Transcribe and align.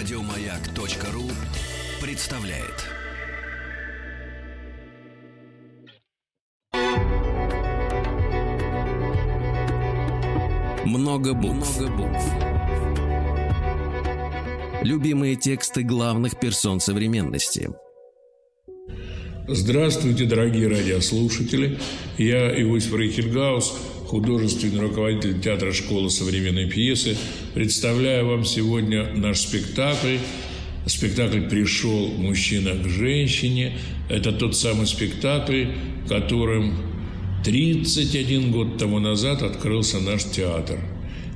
Радиомаяк.ру 0.00 1.30
представляет. 2.00 2.86
Много 10.86 11.34
букв. 11.34 11.78
Много 11.78 11.96
букв. 11.98 12.24
Любимые 14.84 15.36
тексты 15.36 15.82
главных 15.82 16.40
персон 16.40 16.80
современности. 16.80 17.68
Здравствуйте, 19.48 20.24
дорогие 20.24 20.68
радиослушатели. 20.68 21.78
Я 22.16 22.58
Иосиф 22.62 22.94
Рейхельгаус, 22.94 23.76
художественный 24.10 24.80
руководитель 24.80 25.40
театра 25.40 25.72
школы 25.72 26.10
современной 26.10 26.68
пьесы. 26.68 27.16
Представляю 27.54 28.26
вам 28.26 28.44
сегодня 28.44 29.06
наш 29.14 29.38
спектакль. 29.38 30.16
Спектакль 30.84 31.42
«Пришел 31.42 32.08
мужчина 32.18 32.72
к 32.72 32.88
женщине». 32.88 33.78
Это 34.08 34.32
тот 34.32 34.56
самый 34.56 34.88
спектакль, 34.88 35.66
которым 36.08 36.74
31 37.44 38.50
год 38.50 38.78
тому 38.78 38.98
назад 38.98 39.42
открылся 39.42 40.00
наш 40.00 40.24
театр. 40.24 40.80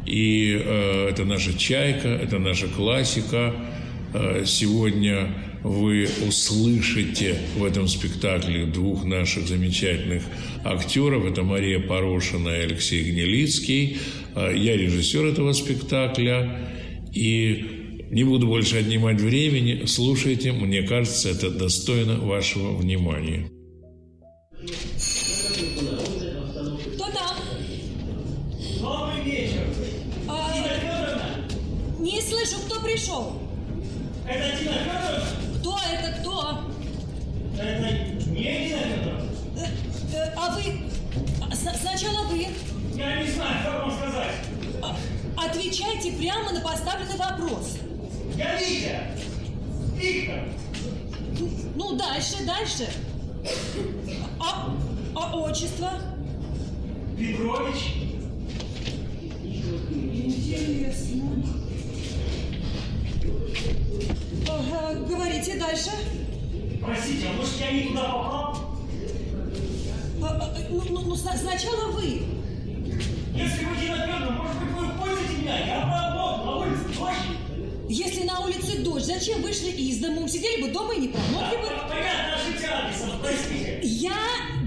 И 0.05 0.61
э, 0.61 1.11
это 1.11 1.25
наша 1.25 1.56
чайка, 1.56 2.09
это 2.09 2.41
наша 2.41 2.66
классика. 2.66 3.55
Э, 4.14 4.42
сегодня 4.45 5.33
вы 5.64 6.06
услышите 6.28 7.36
в 7.56 7.64
этом 7.64 7.88
спектакле 7.88 8.66
двух 8.66 9.05
наших 9.05 9.48
замечательных 9.48 10.22
актеров. 10.62 11.24
Это 11.24 11.42
Мария 11.42 11.80
Порошина 11.80 12.50
и 12.50 12.64
Алексей 12.64 13.02
Гнилицкий. 13.02 13.98
Э, 14.36 14.52
я 14.55 14.77
режиссер 14.77 15.24
этого 15.24 15.55
спектакля. 15.55 16.70
И 17.12 18.06
не 18.11 18.24
буду 18.24 18.47
больше 18.47 18.77
отнимать 18.77 19.20
времени. 19.20 19.86
Слушайте, 19.86 20.52
мне 20.52 20.83
кажется, 20.83 21.30
это 21.30 21.50
достойно 21.50 22.19
вашего 22.19 22.77
внимания. 22.77 23.48
Кто 26.94 27.06
там? 27.11 27.36
Добрый 28.80 29.24
вечер. 29.24 29.64
А, 30.28 30.52
не 32.00 32.20
слышу, 32.20 32.56
кто 32.67 32.80
пришел. 32.83 33.41
Это 34.28 34.58
Дина 34.58 34.72
Федоровна? 34.72 35.23
Это, 37.58 38.30
не? 38.30 38.72
Э, 38.72 38.77
э, 40.12 40.33
а 40.36 40.50
вы... 40.50 40.62
сначала 41.55 42.27
вы. 42.27 42.46
Я 42.96 43.22
не 43.22 43.30
знаю, 43.30 43.64
как 43.64 43.83
вам 43.83 43.92
сказать. 43.92 44.34
Отвечайте 45.36 46.12
прямо 46.12 46.52
на 46.52 46.61
поставленный 46.61 47.16
вопрос. 47.16 47.78
Я 48.36 48.58
Витя. 48.58 49.00
Виктор. 49.96 50.48
Ну, 51.77 51.96
дальше, 51.96 52.44
дальше. 52.44 52.88
А, 54.41 54.74
а 55.14 55.36
отчество? 55.36 55.92
Петрович. 57.16 57.94
Интересно. 59.91 61.22
Ага, 64.48 64.94
говорите 65.08 65.58
дальше. 65.58 65.91
Простите, 66.84 67.28
а 67.28 67.32
может 67.34 67.60
я 67.60 67.70
не 67.72 67.82
туда 67.88 68.02
попал? 68.02 68.58
А, 70.22 70.27
а, 70.27 70.54
ну, 70.70 70.82
ну, 70.90 71.00
ну, 71.00 71.16
сна- 71.16 71.36
сначала 71.36 71.90
вы. 71.92 72.22
Если 73.34 73.64
вы 73.64 73.77
Дина 73.80 73.96
Федоровна, 74.06 74.30
может 74.30 74.56
быть, 74.58 74.70
вы 74.77 74.86
пользуете 74.98 75.42
меня? 75.42 75.58
Я 75.66 75.80
поработал, 75.82 76.44
на 76.44 76.56
улице 76.58 76.84
дождь. 76.98 77.88
Если 77.88 78.22
на 78.24 78.40
улице 78.40 78.78
дождь, 78.82 79.06
зачем 79.06 79.42
вышли 79.42 79.70
из 79.70 79.98
дома? 79.98 80.28
Сидели 80.28 80.62
бы 80.62 80.70
дома 80.72 80.94
и 80.94 81.00
не 81.00 81.08
промокли 81.08 81.56
бы. 81.56 81.68
Понятно, 81.89 82.36
ошибся 82.36 82.78
адресом, 82.78 83.11
простите. 83.23 83.80
Я 83.83 84.14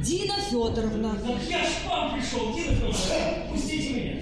Дина 0.04 0.36
Федоровна. 0.50 1.16
Так 1.26 1.50
я 1.50 1.64
ж 1.64 1.68
к 1.86 1.90
вам 1.90 2.14
пришел, 2.20 2.54
Дина 2.54 2.74
Федоровна. 2.76 3.52
Пустите 3.52 3.90
меня. 3.94 4.22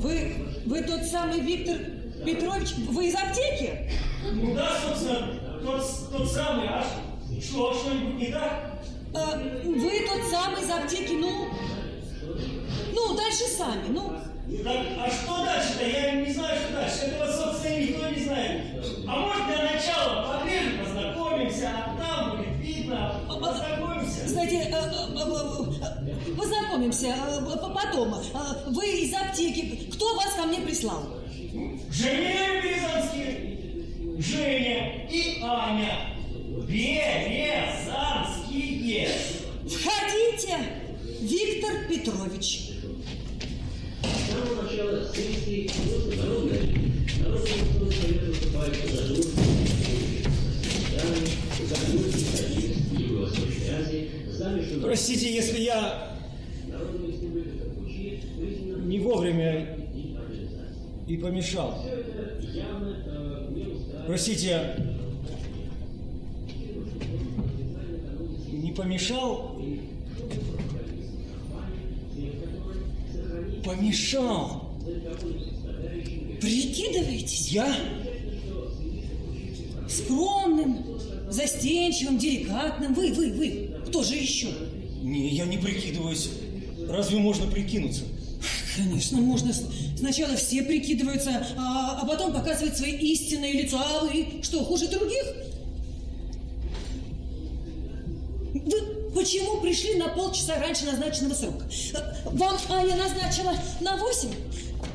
Вы, 0.00 0.34
вы 0.66 0.82
тот 0.82 1.02
самый 1.04 1.40
Виктор 1.40 1.76
Петрович, 2.24 2.68
вы 2.90 3.08
из 3.08 3.14
аптеки? 3.14 3.90
Ну 4.32 4.54
да, 4.54 4.76
собственно, 4.80 5.28
тот, 5.64 5.82
тот 6.12 6.30
самый, 6.30 6.68
а 6.68 6.84
что, 7.42 7.74
что-нибудь 7.74 8.18
не 8.20 8.32
так? 8.32 8.80
А, 9.14 9.36
вы 9.64 10.06
тот 10.06 10.30
самый 10.30 10.62
из 10.62 10.70
аптеки, 10.70 11.12
ну... 11.12 11.48
Ну, 12.92 13.14
дальше 13.16 13.44
сами, 13.44 13.88
ну... 13.90 14.12
Так, 14.64 14.86
а 14.98 15.10
что 15.10 15.44
дальше-то? 15.44 15.86
Я 15.86 16.12
не 16.12 16.32
знаю, 16.32 16.58
что 16.58 16.72
дальше. 16.72 16.98
Этого, 17.06 17.30
собственно, 17.30 17.78
никто 17.80 18.08
не 18.08 18.24
знает. 18.24 18.62
А 19.06 19.16
может, 19.16 19.46
для 19.46 19.62
начала 19.62 20.38
поближе 20.38 20.78
познакомимся, 20.82 21.70
а 21.70 21.96
там 21.98 22.36
будет 22.38 22.56
видно. 22.58 23.20
Познакомимся. 23.28 24.26
Знаете, 24.28 24.70
а, 24.72 24.78
а, 24.78 26.34
познакомимся 26.34 27.14
а, 27.14 27.40
п- 27.42 27.74
потом. 27.74 28.14
Вы 28.74 28.86
из 29.02 29.14
аптеки. 29.14 29.90
Кто 29.92 30.14
вас 30.16 30.32
ко 30.34 30.44
мне 30.46 30.60
прислал? 30.60 31.02
Женя 31.90 32.62
Березанские, 32.62 34.16
Женя 34.18 35.08
и 35.10 35.40
Аня. 35.42 36.07
Березанские. 37.88 39.08
Входите, 39.66 40.54
Виктор 41.22 41.88
Петрович. 41.88 42.72
С 44.02 44.30
самого 44.30 44.62
начала 44.62 45.02
сессии 45.14 45.70
Народная 46.16 46.60
Народный 47.24 47.90
совет 47.90 48.22
выступает 48.28 48.76
за 48.90 49.02
дружбу 49.08 49.40
за 51.68 51.76
мир 52.54 52.72
в 52.90 53.00
Юго-Восточной 53.00 53.68
Азии, 53.80 54.04
знали, 54.30 54.60
что 54.62 54.80
Простите, 54.80 55.34
если 55.34 55.60
я 55.60 56.16
не 58.84 58.98
вовремя 59.00 59.66
и 61.06 61.16
помешал. 61.16 61.82
явно 62.52 62.96
не 63.54 63.62
устраивает 63.72 64.06
Простите, 64.06 64.74
помешал? 68.78 69.60
Помешал. 73.64 74.78
Прикидываетесь 76.40 77.48
Я? 77.48 77.76
скромным, 79.88 80.84
застенчивым, 81.30 82.18
деликатным. 82.18 82.94
Вы, 82.94 83.12
вы, 83.12 83.32
вы. 83.32 83.70
Кто 83.86 84.02
же 84.04 84.14
еще? 84.14 84.48
Не, 85.02 85.30
я 85.30 85.46
не 85.46 85.56
прикидываюсь. 85.56 86.30
Разве 86.88 87.18
можно 87.18 87.50
прикинуться? 87.50 88.02
Конечно, 88.76 89.18
можно. 89.18 89.52
Сначала 89.96 90.36
все 90.36 90.62
прикидываются, 90.62 91.46
а, 91.56 92.00
а 92.02 92.06
потом 92.06 92.32
показывать 92.32 92.76
свои 92.76 92.92
истинные 92.92 93.62
лица. 93.62 93.82
А 93.82 94.04
вы 94.04 94.42
что, 94.42 94.62
хуже 94.62 94.88
других? 94.88 95.24
Вы 98.54 99.10
почему 99.14 99.60
пришли 99.60 99.94
на 99.94 100.08
полчаса 100.08 100.58
раньше 100.58 100.86
назначенного 100.86 101.34
срока? 101.34 101.66
Вам 102.24 102.56
Аня 102.70 102.96
назначила 102.96 103.54
на 103.80 103.96
8, 103.96 104.28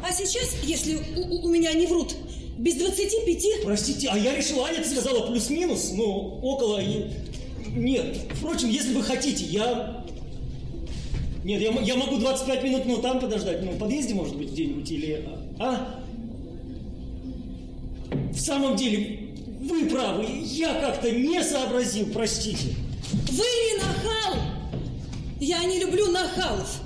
а 0.08 0.12
сейчас, 0.12 0.56
если 0.64 0.98
у, 1.16 1.46
у- 1.46 1.50
меня 1.50 1.74
не 1.74 1.86
врут, 1.86 2.16
без 2.58 2.76
25... 2.76 3.64
Простите, 3.64 4.10
а 4.12 4.18
я 4.18 4.36
решил, 4.36 4.64
Аня 4.64 4.84
сказала 4.84 5.28
плюс-минус, 5.28 5.92
ну, 5.94 6.40
около. 6.42 6.82
Нет, 7.76 8.18
впрочем, 8.36 8.70
если 8.70 8.94
вы 8.94 9.04
хотите, 9.04 9.44
я... 9.46 10.04
Нет, 11.44 11.62
я, 11.62 11.72
я 11.82 11.96
могу 11.96 12.18
25 12.18 12.64
минут, 12.64 12.86
ну, 12.86 12.98
там 13.02 13.20
подождать, 13.20 13.62
ну, 13.64 13.72
в 13.72 13.78
подъезде, 13.78 14.14
может 14.14 14.36
быть, 14.36 14.52
где-нибудь, 14.52 14.90
или... 14.90 15.28
А? 15.60 16.00
В 18.32 18.40
самом 18.40 18.76
деле, 18.76 19.30
вы 19.62 19.86
правы, 19.86 20.26
я 20.44 20.74
как-то 20.76 21.12
не 21.12 21.44
сообразил, 21.44 22.08
простите. 22.14 22.76
Вы 23.34 23.44
не 23.44 23.78
нахал! 23.80 24.36
Я 25.40 25.64
не 25.66 25.80
люблю 25.80 26.12
нахалов. 26.12 26.80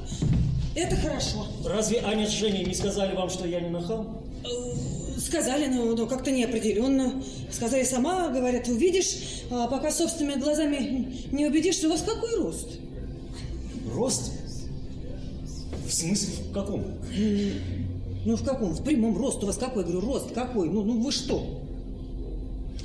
Это 0.76 0.96
хорошо. 0.96 1.46
Разве 1.66 2.00
Аня 2.02 2.28
с 2.28 2.32
Женей 2.32 2.64
не 2.66 2.74
сказали 2.74 3.16
вам, 3.16 3.30
что 3.30 3.48
я 3.48 3.60
не 3.60 3.70
нахал? 3.70 4.22
Э, 4.44 5.20
Сказали, 5.20 5.66
но, 5.68 5.84
но 5.86 6.06
как-то 6.06 6.32
неопределенно. 6.32 7.22
Сказали 7.52 7.84
сама, 7.84 8.30
говорят, 8.30 8.68
увидишь, 8.68 9.18
а 9.52 9.68
пока 9.68 9.92
собственными 9.92 10.40
глазами 10.40 11.14
не 11.32 11.48
убедишься, 11.48 11.88
у 11.88 11.92
вас 11.92 12.02
какой 12.02 12.36
рост? 12.38 12.68
Рост? 13.94 14.32
В 15.88 15.92
смысле, 15.92 16.34
в 16.50 16.54
каком? 16.54 16.84
Ну, 18.26 18.36
в 18.36 18.44
каком? 18.44 18.70
В 18.74 18.84
прямом 18.84 19.18
рост 19.18 19.44
у 19.44 19.48
вас 19.48 19.58
какой? 19.58 19.84
Говорю, 19.84 20.02
рост 20.02 20.32
какой? 20.34 20.70
Ну, 20.70 20.84
ну 20.84 21.02
вы 21.02 21.12
что? 21.12 21.62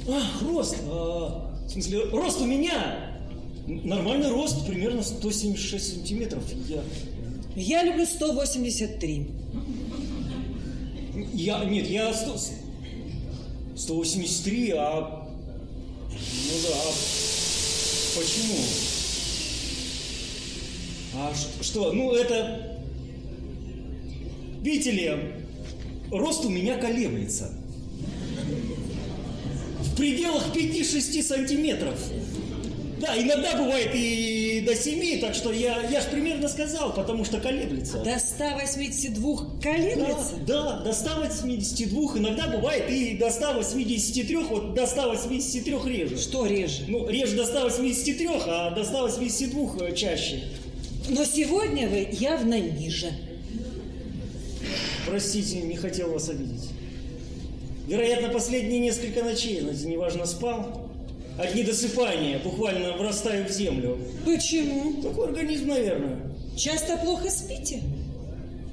Ах, 0.09 0.43
рост. 0.43 0.77
а, 0.89 1.53
в 1.67 1.71
смысле, 1.71 2.05
рост 2.13 2.41
у 2.41 2.47
меня. 2.47 3.12
Нормальный 3.67 4.31
рост, 4.31 4.67
примерно 4.67 5.03
176 5.03 5.97
сантиметров. 5.97 6.43
Я, 6.69 6.83
Я 7.55 7.85
люблю 7.85 8.05
183. 8.05 9.27
я 11.35 11.65
нет, 11.65 11.89
я 11.89 12.13
100, 12.13 12.37
183, 13.77 14.71
а... 14.77 15.29
Ну 16.11 16.59
да, 16.63 16.75
а 16.75 16.93
почему? 18.19 18.59
А 21.15 21.33
что? 21.63 21.93
Ну 21.93 22.13
это... 22.15 22.79
Видите 24.63 24.91
ли, 24.91 25.13
рост 26.11 26.45
у 26.45 26.49
меня 26.49 26.77
колеблется. 26.79 27.53
В 29.81 29.97
пределах 29.97 30.55
5-6 30.55 31.23
сантиметров. 31.23 31.99
Да, 33.03 33.21
иногда 33.21 33.57
бывает 33.57 33.91
и 33.95 34.63
до 34.65 34.77
7, 34.77 35.21
так 35.21 35.35
что 35.35 35.53
я, 35.53 35.83
я 35.91 36.01
же 36.01 36.07
примерно 36.09 36.47
сказал, 36.47 36.95
потому 36.95 37.25
что 37.25 37.41
колеблется. 37.41 37.99
До 37.99 38.17
182 38.17 39.61
колеблется? 39.61 40.37
Да, 40.47 40.79
да, 40.79 40.79
до 40.85 40.93
182, 40.93 42.19
иногда 42.19 42.47
бывает 42.47 42.89
и 42.89 43.17
до 43.17 43.31
183, 43.31 44.37
вот 44.37 44.75
до 44.75 44.87
183 44.87 45.75
реже. 45.85 46.17
Что 46.17 46.47
реже? 46.47 46.85
Ну, 46.87 47.09
реже 47.09 47.35
до 47.35 47.45
183, 47.45 48.29
а 48.47 48.71
до 48.71 48.85
182 48.85 49.91
чаще. 49.93 50.45
Но 51.09 51.25
сегодня 51.25 51.89
вы 51.89 52.09
явно 52.13 52.61
ниже. 52.61 53.11
Простите, 55.09 55.57
не 55.63 55.75
хотел 55.75 56.13
вас 56.13 56.29
обидеть. 56.29 56.69
Вероятно, 57.89 58.29
последние 58.29 58.79
несколько 58.79 59.25
ночей, 59.25 59.61
неважно, 59.61 60.25
спал. 60.25 60.92
От 61.39 61.55
недосыпания 61.55 62.39
буквально 62.39 62.93
врастаю 62.97 63.47
в 63.47 63.51
землю. 63.51 63.99
Почему? 64.25 65.03
Такой 65.03 65.29
организм, 65.29 65.69
наверное. 65.69 66.19
Часто 66.57 66.97
плохо 66.99 67.31
спите? 67.31 67.81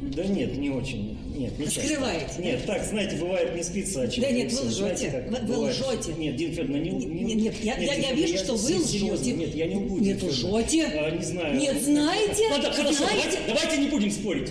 Да 0.01 0.25
нет, 0.25 0.57
не 0.57 0.69
очень. 0.69 1.17
Нет, 1.35 1.57
не 1.57 1.65
часто. 1.65 1.81
Скрываете, 1.81 2.33
Нет, 2.39 2.65
так, 2.65 2.83
знаете, 2.85 3.15
бывает 3.17 3.55
не 3.55 3.63
спится, 3.63 4.01
а 4.03 4.07
Да 4.07 4.31
нет, 4.31 4.51
вы 4.51 4.67
лжете. 4.67 5.25
Вы- 5.29 5.53
вы 5.55 5.57
лжете. 5.69 6.13
Нет, 6.17 6.35
Дина 6.35 6.53
Федоровна, 6.53 6.77
не, 6.77 6.89
не 6.91 7.33
Нет, 7.35 7.37
нет, 7.37 7.55
я, 7.63 7.77
я, 7.77 7.93
я 7.93 8.13
Дина 8.13 8.15
вижу, 8.15 8.37
что 8.37 8.55
вы 8.55 8.71
я 8.71 8.77
лжете. 8.77 9.31
Нет, 9.33 9.55
я 9.55 9.67
не 9.67 9.75
лгу. 9.75 9.97
Нет, 9.99 10.23
лжете. 10.23 10.85
А, 10.85 11.11
не 11.11 11.23
знаю. 11.23 11.57
Нет, 11.57 11.81
знаете? 11.81 12.43
Ладно, 12.51 12.71
хорошо, 12.71 12.93
Знаете? 12.93 13.23
давайте, 13.23 13.39
давайте 13.47 13.77
не 13.77 13.87
будем 13.87 14.11
спорить. 14.11 14.49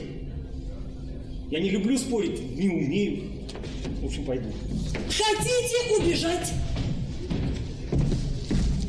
Я 1.51 1.61
не 1.61 1.71
люблю 1.71 1.97
спорить, 1.99 2.57
не 2.57 2.69
умею. 2.69 3.25
В 4.03 4.07
общем, 4.07 4.25
пойду. 4.25 4.49
Хотите 5.09 5.99
убежать? 5.99 6.53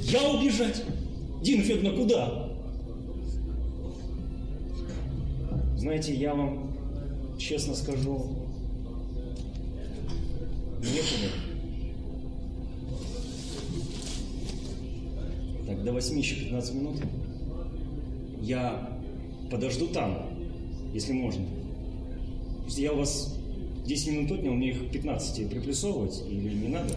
Я 0.10 0.28
убежать? 0.32 0.84
Дина 1.44 1.64
Федоровна, 1.64 1.98
куда? 1.98 2.50
Знаете, 5.78 6.16
я 6.16 6.34
вам 6.34 6.72
честно 7.38 7.76
скажу, 7.76 8.36
некуда. 10.80 11.32
Так, 15.68 15.84
до 15.84 15.94
8 15.94 16.18
еще 16.18 16.36
15 16.36 16.74
минут. 16.74 16.96
Я 18.42 18.98
подожду 19.52 19.88
там, 19.88 20.28
если 20.94 21.14
можно. 21.14 21.46
Я 22.70 22.94
у 22.94 22.98
вас 22.98 23.38
10 23.86 24.08
минут 24.08 24.32
отнял, 24.32 24.54
мне 24.54 24.70
их 24.70 24.90
15 24.92 25.50
приплюсовывать 25.50 26.24
или 26.28 26.56
не 26.56 26.68
надо? 26.70 26.96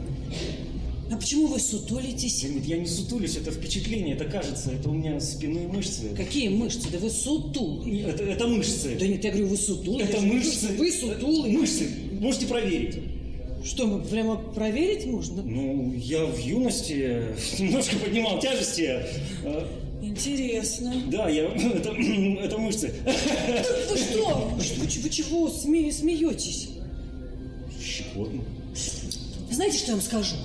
А 1.12 1.17
почему 1.17 1.47
вы 1.47 1.61
сутулитесь? 1.61 2.43
Нет, 2.43 2.64
я 2.64 2.79
не 2.79 2.87
сутулюсь, 2.87 3.37
это 3.37 3.50
впечатление, 3.50 4.14
это 4.14 4.25
кажется, 4.25 4.70
это 4.70 4.88
у 4.88 4.94
меня 4.94 5.20
спинные 5.20 5.69
мышцы. 5.69 6.09
Какие 6.17 6.49
мышцы? 6.49 6.88
Да 6.91 6.97
вы 6.97 7.11
сутулы. 7.11 8.00
Это, 8.00 8.25
это 8.25 8.47
мышцы. 8.47 8.97
Да 8.99 9.06
нет, 9.06 9.23
я 9.23 9.31
говорю, 9.31 9.49
вы 9.49 9.59
сутулы. 9.59 10.03
это 10.03 10.23
мышцы. 10.23 10.69
Вы 10.69 10.91
сутулы. 10.91 11.50
Мышцы. 11.50 11.87
Можете 12.19 12.47
проверить. 12.47 12.97
Что, 13.62 13.87
мы 13.87 14.03
прямо 14.03 14.37
проверить 14.37 15.05
можно? 15.05 15.43
Ну, 15.43 15.93
я 15.93 16.25
в 16.25 16.38
юности 16.38 17.25
немножко 17.58 17.97
поднимал 17.99 18.41
тяжести. 18.41 19.03
Интересно. 20.00 20.94
Да, 21.08 21.29
я... 21.29 21.44
Это, 21.44 21.91
это 21.91 22.56
мышцы. 22.56 22.91
Вы 23.05 23.99
что? 23.99 24.50
Вы, 24.56 24.87
вы 25.03 25.11
чего 25.11 25.49
сме- 25.49 25.93
смеетесь? 25.93 26.70
Щекотно. 27.85 28.43
Знаете, 29.50 29.76
что 29.76 29.88
я 29.88 29.93
вам 29.97 30.03
скажу? 30.03 30.37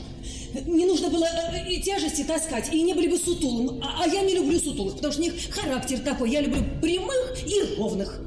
Не 0.53 0.85
нужно 0.85 1.09
было 1.09 1.25
э, 1.25 1.69
и 1.71 1.81
тяжести 1.81 2.23
таскать, 2.23 2.73
и 2.73 2.81
не 2.81 2.93
были 2.93 3.07
бы 3.07 3.17
сутулым. 3.17 3.81
А, 3.83 4.03
а 4.03 4.07
я 4.07 4.21
не 4.21 4.33
люблю 4.33 4.59
сутулых, 4.59 4.95
потому 4.95 5.11
что 5.13 5.21
у 5.21 5.25
них 5.25 5.33
характер 5.51 5.99
такой. 5.99 6.31
Я 6.31 6.41
люблю 6.41 6.63
прямых 6.81 7.35
и 7.45 7.75
ровных. 7.77 8.19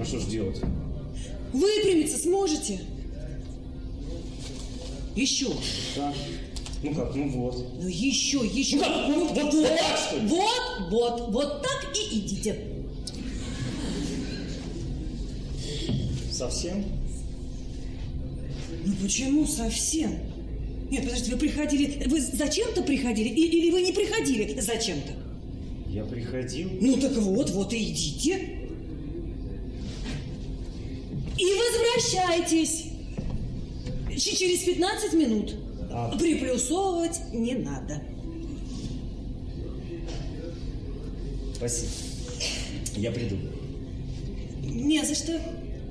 А 0.00 0.04
что 0.04 0.18
ж 0.18 0.24
делать? 0.24 0.60
Выпрямиться 1.52 2.18
сможете? 2.18 2.80
Еще. 5.14 5.48
Так. 5.94 6.14
Ну 6.82 6.94
как, 6.94 7.14
ну 7.14 7.28
вот. 7.30 7.66
Ну 7.82 7.88
еще, 7.88 8.38
еще. 8.46 8.76
Ну 8.76 8.82
как, 8.84 9.08
вот- 9.08 9.30
вот- 9.42 9.54
вот 9.54 9.68
так, 9.68 9.98
что 9.98 10.16
ли? 10.18 10.26
Вот, 10.28 10.90
вот, 10.90 11.30
вот 11.32 11.62
так 11.62 11.86
и 11.96 12.18
идите. 12.18 12.56
Совсем? 16.30 16.84
Ну 18.86 18.94
почему 19.02 19.46
совсем? 19.46 20.18
Нет, 20.90 21.04
подождите, 21.04 21.32
вы 21.32 21.38
приходили... 21.38 22.04
Вы 22.08 22.20
зачем-то 22.20 22.82
приходили? 22.82 23.28
И- 23.28 23.46
или 23.46 23.70
вы 23.70 23.82
не 23.82 23.92
приходили 23.92 24.58
зачем-то? 24.60 25.12
Я 25.90 26.04
приходил. 26.04 26.70
Ну 26.80 26.96
так 26.98 27.12
вот, 27.16 27.50
вот 27.50 27.72
и 27.72 27.90
идите. 27.90 28.58
И 31.36 31.44
возвращайтесь. 31.44 32.84
Через 34.16 34.60
15 34.64 35.12
минут. 35.14 35.54
А- 35.90 36.16
Приплюсовывать 36.18 37.20
не 37.32 37.54
надо. 37.54 38.02
Спасибо. 41.54 41.90
Я 42.96 43.12
приду. 43.12 43.36
Не 44.62 45.04
за 45.04 45.14
что. 45.14 45.40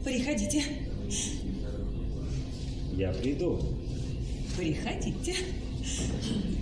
Приходите. 0.04 0.64
Я 2.96 3.12
приду. 3.14 3.60
Приходите. 4.57 5.36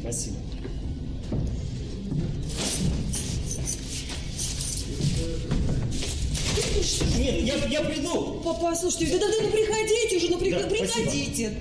Спасибо. 0.01 0.35
Нет, 7.17 7.41
я, 7.41 7.55
я 7.79 7.81
приду. 7.81 8.41
По- 8.43 8.53
Послушайте, 8.53 9.17
да, 9.17 9.25
да, 9.25 9.27
да, 9.31 9.43
ну 9.43 9.49
приходите 9.49 10.17
уже, 10.17 10.29
ну 10.29 10.37
при- 10.37 10.51
Да, 10.51 10.69
спасибо. 10.69 11.51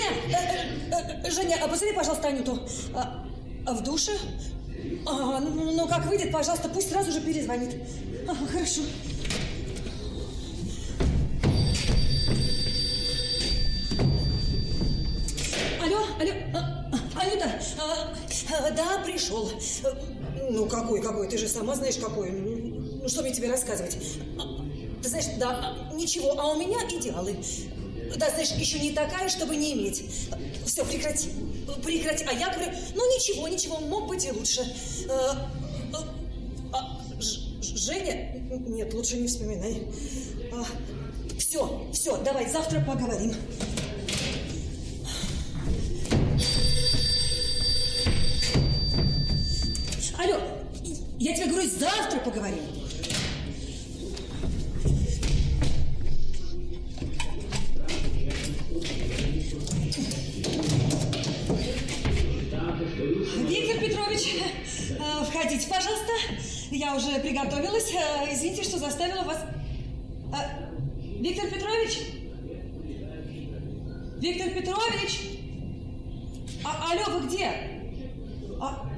Женя, 0.00 0.16
э, 0.28 0.92
э, 0.92 1.26
э, 1.26 1.30
Женя, 1.30 1.58
а 1.62 1.68
позови, 1.68 1.92
пожалуйста, 1.92 2.28
Анюту. 2.28 2.58
А, 2.94 3.24
а 3.66 3.72
в 3.74 3.82
душе? 3.82 4.12
А, 5.06 5.40
ну, 5.40 5.72
ну, 5.72 5.88
как 5.88 6.06
выйдет, 6.06 6.32
пожалуйста, 6.32 6.68
пусть 6.68 6.90
сразу 6.90 7.12
же 7.12 7.20
перезвонит. 7.20 7.76
Ага, 8.26 8.46
хорошо. 8.50 8.82
Алло, 15.82 15.98
алло, 16.18 16.32
а, 16.54 16.90
а, 16.92 17.20
Анюта, 17.20 17.60
а, 17.78 18.66
а, 18.66 18.70
да, 18.70 18.98
пришел. 19.04 19.50
Ну, 20.50 20.66
какой, 20.66 21.02
какой, 21.02 21.28
ты 21.28 21.36
же 21.36 21.46
сама 21.46 21.74
знаешь, 21.74 21.96
какой. 21.96 22.30
Ну, 22.30 23.08
что 23.08 23.22
мне 23.22 23.32
тебе 23.32 23.50
рассказывать? 23.50 23.96
А, 24.38 24.42
Ты 25.02 25.08
знаешь, 25.08 25.26
да, 25.38 25.50
а, 25.90 25.94
ничего, 25.94 26.38
а 26.38 26.52
у 26.52 26.58
меня 26.58 26.78
идеалы. 26.88 27.36
Да, 28.16 28.28
знаешь, 28.30 28.50
еще 28.52 28.78
не 28.78 28.90
такая, 28.92 29.28
чтобы 29.28 29.56
не 29.56 29.72
иметь. 29.72 30.02
Все, 30.66 30.84
прекрати. 30.84 31.30
Прекрати. 31.82 32.24
А 32.28 32.32
я 32.32 32.52
говорю, 32.52 32.72
ну 32.94 33.16
ничего, 33.16 33.48
ничего, 33.48 33.78
мог 33.78 34.08
быть 34.08 34.24
и 34.24 34.30
лучше. 34.32 34.62
Э, 35.08 35.32
а, 36.72 37.00
Ж- 37.20 37.38
Женя? 37.62 38.32
Нет, 38.68 38.92
лучше 38.94 39.16
не 39.16 39.28
вспоминай. 39.28 39.82
все, 41.38 41.88
все, 41.92 42.16
давай, 42.18 42.48
завтра 42.50 42.80
поговорим. 42.80 43.34
Алло, 50.18 50.38
я 51.18 51.34
тебе 51.34 51.46
говорю, 51.46 51.68
завтра 51.68 52.18
поговорим. 52.20 52.79
Входите, 65.60 65.68
пожалуйста. 65.68 66.12
Я 66.70 66.94
уже 66.96 67.18
приготовилась. 67.20 67.92
Э, 67.92 68.32
Извините, 68.32 68.62
что 68.62 68.78
заставила 68.78 69.22
вас... 69.22 69.38
Э, 70.32 71.20
Виктор 71.20 71.48
Петрович? 71.50 71.98
Виктор 74.18 74.50
Петрович? 74.50 75.20
А, 76.64 76.92
алло, 76.92 77.18
вы 77.18 77.26
где? 77.26 77.50
А- 78.60 78.89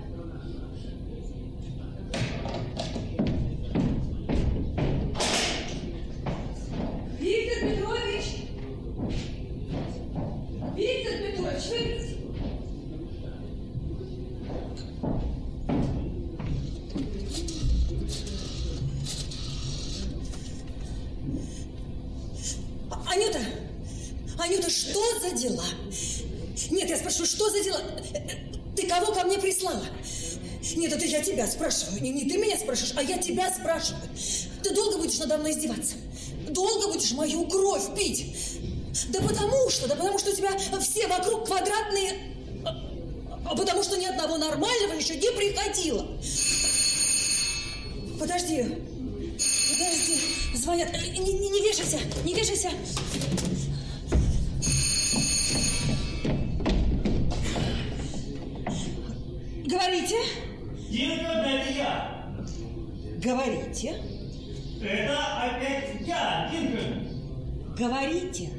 спрашиваю. 31.62 32.02
Не, 32.02 32.10
не 32.10 32.28
ты 32.28 32.38
меня 32.38 32.56
спрашиваешь, 32.58 32.94
а 32.96 33.02
я 33.02 33.18
тебя 33.18 33.52
спрашиваю. 33.52 34.02
Ты 34.62 34.74
долго 34.74 34.98
будешь 34.98 35.18
надо 35.18 35.38
мной 35.38 35.52
издеваться? 35.52 35.94
Долго 36.48 36.88
будешь 36.88 37.12
мою 37.12 37.46
кровь 37.46 37.94
пить? 37.96 38.34
Да 39.10 39.20
потому 39.20 39.70
что, 39.70 39.88
да 39.88 39.94
потому 39.94 40.18
что 40.18 40.30
у 40.30 40.34
тебя 40.34 40.50
все 40.80 41.06
вокруг 41.06 41.46
квадратные... 41.46 42.34
А, 42.64 43.50
а 43.50 43.56
потому 43.56 43.82
что 43.82 43.96
ни 43.96 44.04
одного 44.04 44.38
нормального 44.38 44.94
еще 44.94 45.14
не 45.14 45.30
приходило. 45.30 46.06
Подожди. 48.18 48.66
Подожди. 49.70 50.18
Звонят. 50.54 50.92
Не, 50.92 51.18
не, 51.18 51.48
не 51.48 51.60
вешайся. 51.60 51.98
Не 52.24 52.34
вешайся. 52.34 52.70
Говорите. 59.64 60.16
Я. 60.16 60.41
Говорите. 63.22 63.94
Это 64.82 65.16
опять 65.44 66.00
я, 66.00 66.50
Динка. 66.50 66.80
Говорите. 67.78 68.50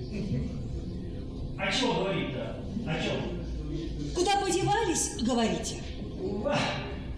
О 1.59 1.69
чем 1.69 1.95
говорить-то? 1.97 2.55
О 2.87 3.03
чем? 3.03 4.13
Куда 4.15 4.37
подевались, 4.37 5.21
говорите. 5.21 5.81
У 6.17 6.37
вас, 6.37 6.59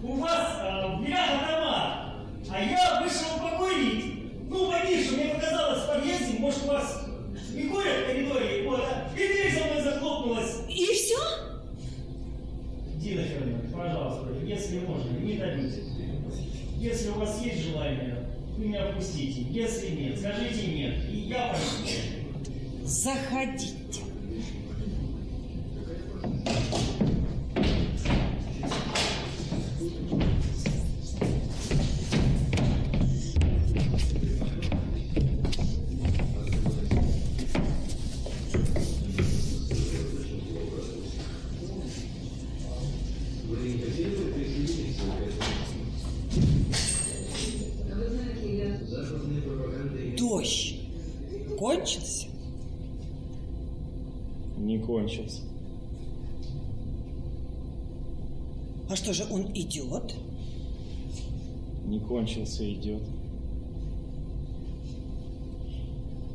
у 0.02 0.14
вас 0.14 0.58
э, 0.60 0.96
в 0.96 1.04
дверях 1.04 1.44
автомат, 1.44 2.16
а 2.50 2.64
я 2.64 3.04
вышел 3.04 3.40
покурить. 3.40 4.50
Ну, 4.50 4.72
пониже, 4.72 5.16
мне 5.16 5.36
показалось 5.36 5.84
в 5.84 5.88
подъезде, 5.88 6.40
может, 6.40 6.64
у 6.64 6.68
вас 6.68 7.06
и 7.56 7.68
курят 7.68 8.04
в 8.04 8.06
коридоре, 8.08 8.68
вот, 8.68 8.80
а? 8.80 9.12
и 9.14 9.18
дверь 9.18 9.54
за 9.54 9.66
мной 9.66 9.84
захлопнулась. 9.84 10.62
И 10.68 10.86
все? 10.86 11.20
Дина 12.96 13.22
Федоровна, 13.24 13.60
пожалуйста, 13.72 14.34
если 14.44 14.80
можно, 14.80 15.12
не 15.12 15.38
давите. 15.38 15.95
Если 16.86 17.10
у 17.10 17.14
вас 17.14 17.42
есть 17.44 17.64
желание, 17.64 18.16
вы 18.56 18.66
меня 18.66 18.92
впустите. 18.92 19.42
Если 19.50 19.90
нет, 19.90 20.20
скажите 20.20 20.68
нет, 20.68 20.94
и 21.10 21.18
я 21.18 21.48
пойду. 21.48 22.86
Заходите. 22.86 23.74
Что 59.06 59.14
же, 59.14 59.28
он 59.30 59.52
идет? 59.54 60.16
Не 61.86 62.00
кончился, 62.00 62.68
идет. 62.74 63.04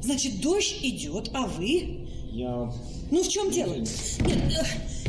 Значит, 0.02 0.40
дождь 0.40 0.78
идет, 0.80 1.30
а 1.34 1.46
вы? 1.46 2.06
Я... 2.30 2.72
Ну, 3.10 3.22
в 3.22 3.28
чем 3.28 3.50
дело? 3.50 3.74
Нет, 3.74 3.88
э, 4.20 4.62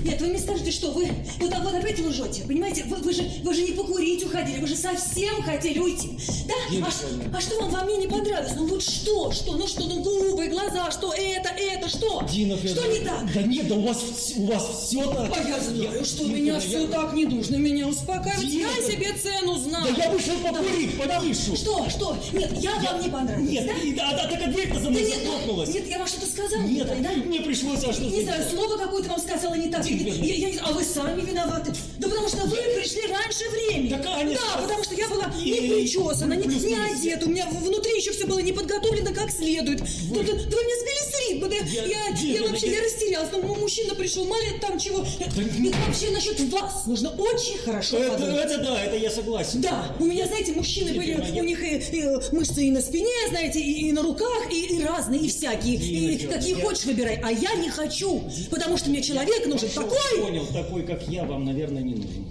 нет, 0.03 0.19
вы 0.19 0.27
мне 0.27 0.39
скажете, 0.39 0.71
что 0.71 0.89
вы 0.91 1.07
вот, 1.39 1.53
вот 1.63 1.73
опять 1.75 1.99
лжете, 1.99 2.41
понимаете? 2.47 2.83
Вы, 2.87 2.95
вы, 2.97 3.13
же, 3.13 3.23
вы 3.43 3.53
же 3.53 3.61
не 3.61 3.71
покурить 3.73 4.23
уходили, 4.25 4.59
вы 4.59 4.65
же 4.67 4.75
совсем 4.75 5.43
хотели 5.43 5.77
уйти. 5.77 6.17
Да? 6.47 6.55
А, 6.87 7.37
а 7.37 7.41
что 7.41 7.59
вам 7.59 7.69
во 7.69 7.83
мне 7.83 7.97
не 7.97 8.07
понравилось? 8.07 8.53
Ну 8.55 8.65
вот 8.65 8.81
что? 8.81 9.31
Что? 9.31 9.55
Ну 9.57 9.67
что? 9.67 9.83
Ну 9.83 10.01
губы, 10.01 10.47
глаза, 10.47 10.89
что? 10.89 11.13
Это, 11.13 11.49
это, 11.49 11.87
что? 11.87 12.23
Дина 12.31 12.57
Что 12.57 12.67
Федоровна, 12.67 12.93
не 12.97 13.05
так? 13.05 13.33
Да 13.35 13.41
нет, 13.43 13.67
да 13.67 13.75
у 13.75 13.81
вас, 13.81 13.99
у 14.37 14.45
вас 14.47 14.85
все 14.87 15.03
так. 15.13 15.37
А 15.37 15.47
я 15.47 15.59
знаю, 15.59 16.03
что 16.05 16.25
Дина 16.25 16.35
меня 16.35 16.59
все 16.59 16.81
я- 16.81 16.87
так 16.87 17.13
не 17.13 17.25
нужно 17.25 17.55
меня 17.57 17.87
успокаивать. 17.87 18.49
Дина 18.49 18.69
Я 18.75 18.91
себе 18.91 19.13
цену 19.13 19.55
знаю. 19.59 19.85
Да 19.95 20.03
я 20.03 20.09
вышел 20.09 20.33
покурить, 20.43 20.97
Да. 20.97 21.19
понишу. 21.19 21.55
Что? 21.55 21.87
Что? 21.89 22.17
Нет, 22.33 22.51
я, 22.59 22.71
вам 22.79 23.01
не 23.03 23.09
понравилась, 23.09 23.51
Нет, 23.51 23.67
да? 23.67 23.73
и- 23.87 23.93
да, 23.93 24.11
да, 24.13 24.27
так 24.27 24.41
а 24.47 24.47
дверь-то 24.49 24.75
за 24.79 24.85
Да 24.85 24.89
мной 24.89 25.03
нет, 25.03 25.19
захлопнулась. 25.19 25.69
нет, 25.69 25.87
я 25.87 25.99
вам 25.99 26.07
что-то 26.07 26.25
сказала? 26.25 26.61
Нет, 26.63 26.87
да? 27.03 27.09
мне 27.11 27.41
пришлось, 27.41 27.83
что 27.93 28.03
Не 28.03 28.23
знаю, 28.23 28.43
слово 28.49 28.77
какое-то 28.77 29.09
вам 29.09 29.19
сказала 29.19 29.55
не 29.55 29.69
так. 29.69 29.83
Дина 29.83 30.07
Я- 30.09 30.35
я 30.35 30.53
знаю, 30.53 30.67
а 30.69 30.71
вы 30.73 30.83
сами 30.83 31.21
виноваты. 31.21 31.73
Да 31.99 32.07
потому 32.07 32.27
что 32.27 32.37
вы 32.45 32.55
пришли 32.75 33.01
раньше 33.07 33.49
времени. 33.49 33.89
Да, 33.89 33.97
конечно. 33.99 34.45
Да, 34.55 34.61
потому 34.61 34.83
что 34.83 34.95
я 34.95 35.07
была 35.07 35.25
не 35.37 35.53
причесана, 35.61 36.33
не, 36.33 36.47
не 36.47 36.75
одета. 36.75 37.25
У 37.25 37.29
меня 37.29 37.47
внутри 37.49 37.97
еще 37.97 38.11
все 38.11 38.25
было 38.25 38.39
не 38.39 38.51
подготовлено 38.51 39.13
как 39.13 39.31
следует. 39.31 39.79
Да, 39.79 40.19
да- 40.21 40.33
да 40.33 40.57
вы 40.57 40.63
меня 40.63 40.79
сбили 40.81 41.00
с 41.41 41.43
ритма. 41.43 41.49
Да, 41.49 41.55
Я- 41.55 41.85
я, 41.85 42.41
я 42.41 42.43
вообще 42.47 42.67
я- 42.67 42.77
я 42.77 42.83
растерялась. 42.83 43.29
Ну, 43.31 43.55
мужчина 43.55 43.95
пришел, 43.95 44.25
мало 44.25 44.41
там 44.59 44.79
чего. 44.79 45.05
Нет, 45.59 45.75
вообще 45.87 46.11
насчет 46.11 46.39
вас 46.51 46.85
нужно 46.85 47.09
очень 47.11 47.57
хорошо 47.59 47.97
Это, 47.97 48.11
подумать. 48.13 48.45
это 48.45 48.57
да, 48.63 48.83
это 48.83 48.95
я 48.97 49.09
согласен. 49.09 49.61
Да, 49.61 49.95
у 49.99 50.05
меня, 50.05 50.27
знаете, 50.27 50.53
мужчины 50.53 50.93
были, 50.93 51.11
я- 51.33 51.41
у 51.41 51.45
них 51.45 51.63
и, 51.63 51.77
и 51.77 52.35
мышцы 52.35 52.63
и 52.65 52.71
на 52.71 52.81
спине, 52.81 53.09
знаете, 53.29 53.59
и, 53.59 53.89
и 53.89 53.91
на 53.91 54.01
руках, 54.01 54.51
и, 54.51 54.75
и 54.77 54.83
разные, 54.83 55.21
и 55.21 55.27
всякие. 55.29 55.77
Дина 55.77 56.11
и 56.11 56.17
какие 56.27 56.57
я- 56.57 56.63
хочешь 56.65 56.85
выбирай. 56.85 57.19
А 57.23 57.31
я 57.31 57.55
не 57.55 57.69
хочу, 57.69 58.23
потому 58.49 58.77
что 58.77 58.89
мне 58.89 59.01
человек 59.01 59.45
нужен 59.47 59.69
Хорошо, 59.69 59.89
такой. 59.89 60.21
Понял, 60.21 60.45
такой, 60.47 60.83
как 60.83 61.07
я, 61.07 61.23
вам, 61.23 61.45
наверное, 61.45 61.81
не 61.81 61.95
нужен. 61.95 62.25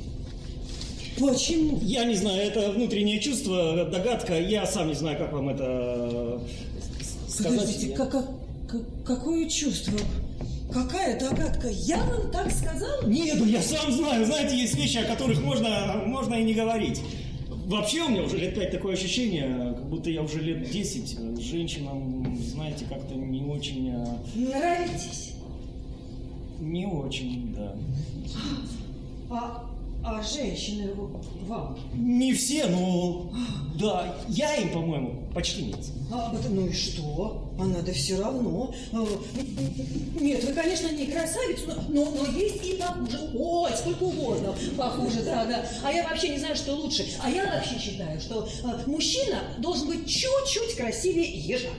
Почему? 1.18 1.78
Я 1.82 2.04
не 2.04 2.14
знаю, 2.14 2.40
это 2.40 2.70
внутреннее 2.70 3.20
чувство, 3.20 3.84
догадка. 3.84 4.38
Я 4.40 4.64
сам 4.66 4.88
не 4.88 4.94
знаю, 4.94 5.18
как 5.18 5.32
вам 5.32 5.50
это 5.50 5.64
э, 5.66 6.38
сказать. 7.28 7.60
Подождите, 7.60 7.94
как, 7.94 8.10
как, 8.10 8.26
как- 8.70 9.04
какое 9.04 9.48
чувство? 9.48 9.98
Какая 10.72 11.18
догадка? 11.18 11.68
Я 11.68 11.96
вам 12.04 12.30
так 12.30 12.50
сказала? 12.52 13.04
Нет, 13.06 13.36
ну 13.38 13.44
я 13.46 13.60
сам 13.60 13.90
знаю. 13.92 14.24
Знаете, 14.24 14.56
есть 14.56 14.76
вещи, 14.76 14.98
о 14.98 15.04
которых 15.04 15.42
можно, 15.42 16.02
можно 16.06 16.34
и 16.34 16.44
не 16.44 16.54
говорить. 16.54 17.00
Вообще 17.66 18.02
у 18.02 18.08
меня 18.08 18.22
уже 18.22 18.36
лет 18.36 18.54
пять 18.54 18.70
такое 18.72 18.94
ощущение, 18.94 19.74
как 19.74 19.88
будто 19.88 20.10
я 20.10 20.22
уже 20.22 20.40
лет 20.40 20.68
10 20.70 21.16
э, 21.18 21.40
женщинам, 21.40 22.36
знаете, 22.40 22.84
как-то 22.88 23.14
не 23.14 23.42
очень... 23.44 23.90
э, 23.90 24.06
Нравитесь. 24.34 25.32
Не 26.60 26.86
очень, 26.86 27.54
да. 27.56 27.74
А, 29.30 29.69
а 30.04 30.22
женщины 30.22 30.92
вам? 31.46 31.78
Не 31.94 32.32
все, 32.32 32.66
но 32.66 33.30
да, 33.80 34.14
я 34.28 34.56
им, 34.56 34.72
по-моему, 34.72 35.28
почти 35.34 35.62
нет. 35.62 35.78
А, 36.12 36.34
ну 36.50 36.66
и 36.66 36.72
что? 36.72 37.50
А 37.58 37.64
надо 37.64 37.92
все 37.92 38.18
равно. 38.18 38.74
А, 38.92 39.06
Нет, 40.20 40.44
вы, 40.44 40.52
конечно, 40.52 40.90
не 40.90 41.06
красавица, 41.06 41.66
но, 41.88 42.04
но, 42.04 42.10
но 42.10 42.26
есть 42.38 42.64
и 42.64 42.74
похуже. 42.74 43.30
Ой, 43.34 43.70
сколько 43.76 44.02
угодно 44.02 44.54
похуже, 44.76 45.22
да, 45.22 45.46
да. 45.46 45.66
А 45.82 45.92
я 45.92 46.06
вообще 46.08 46.30
не 46.30 46.38
знаю, 46.38 46.56
что 46.56 46.74
лучше. 46.74 47.06
А 47.22 47.30
я 47.30 47.44
вообще 47.46 47.78
считаю, 47.78 48.20
что 48.20 48.48
а, 48.64 48.82
мужчина 48.86 49.42
должен 49.58 49.88
быть 49.88 50.06
чуть-чуть 50.06 50.76
красивее 50.76 51.30
ежа. 51.30 51.70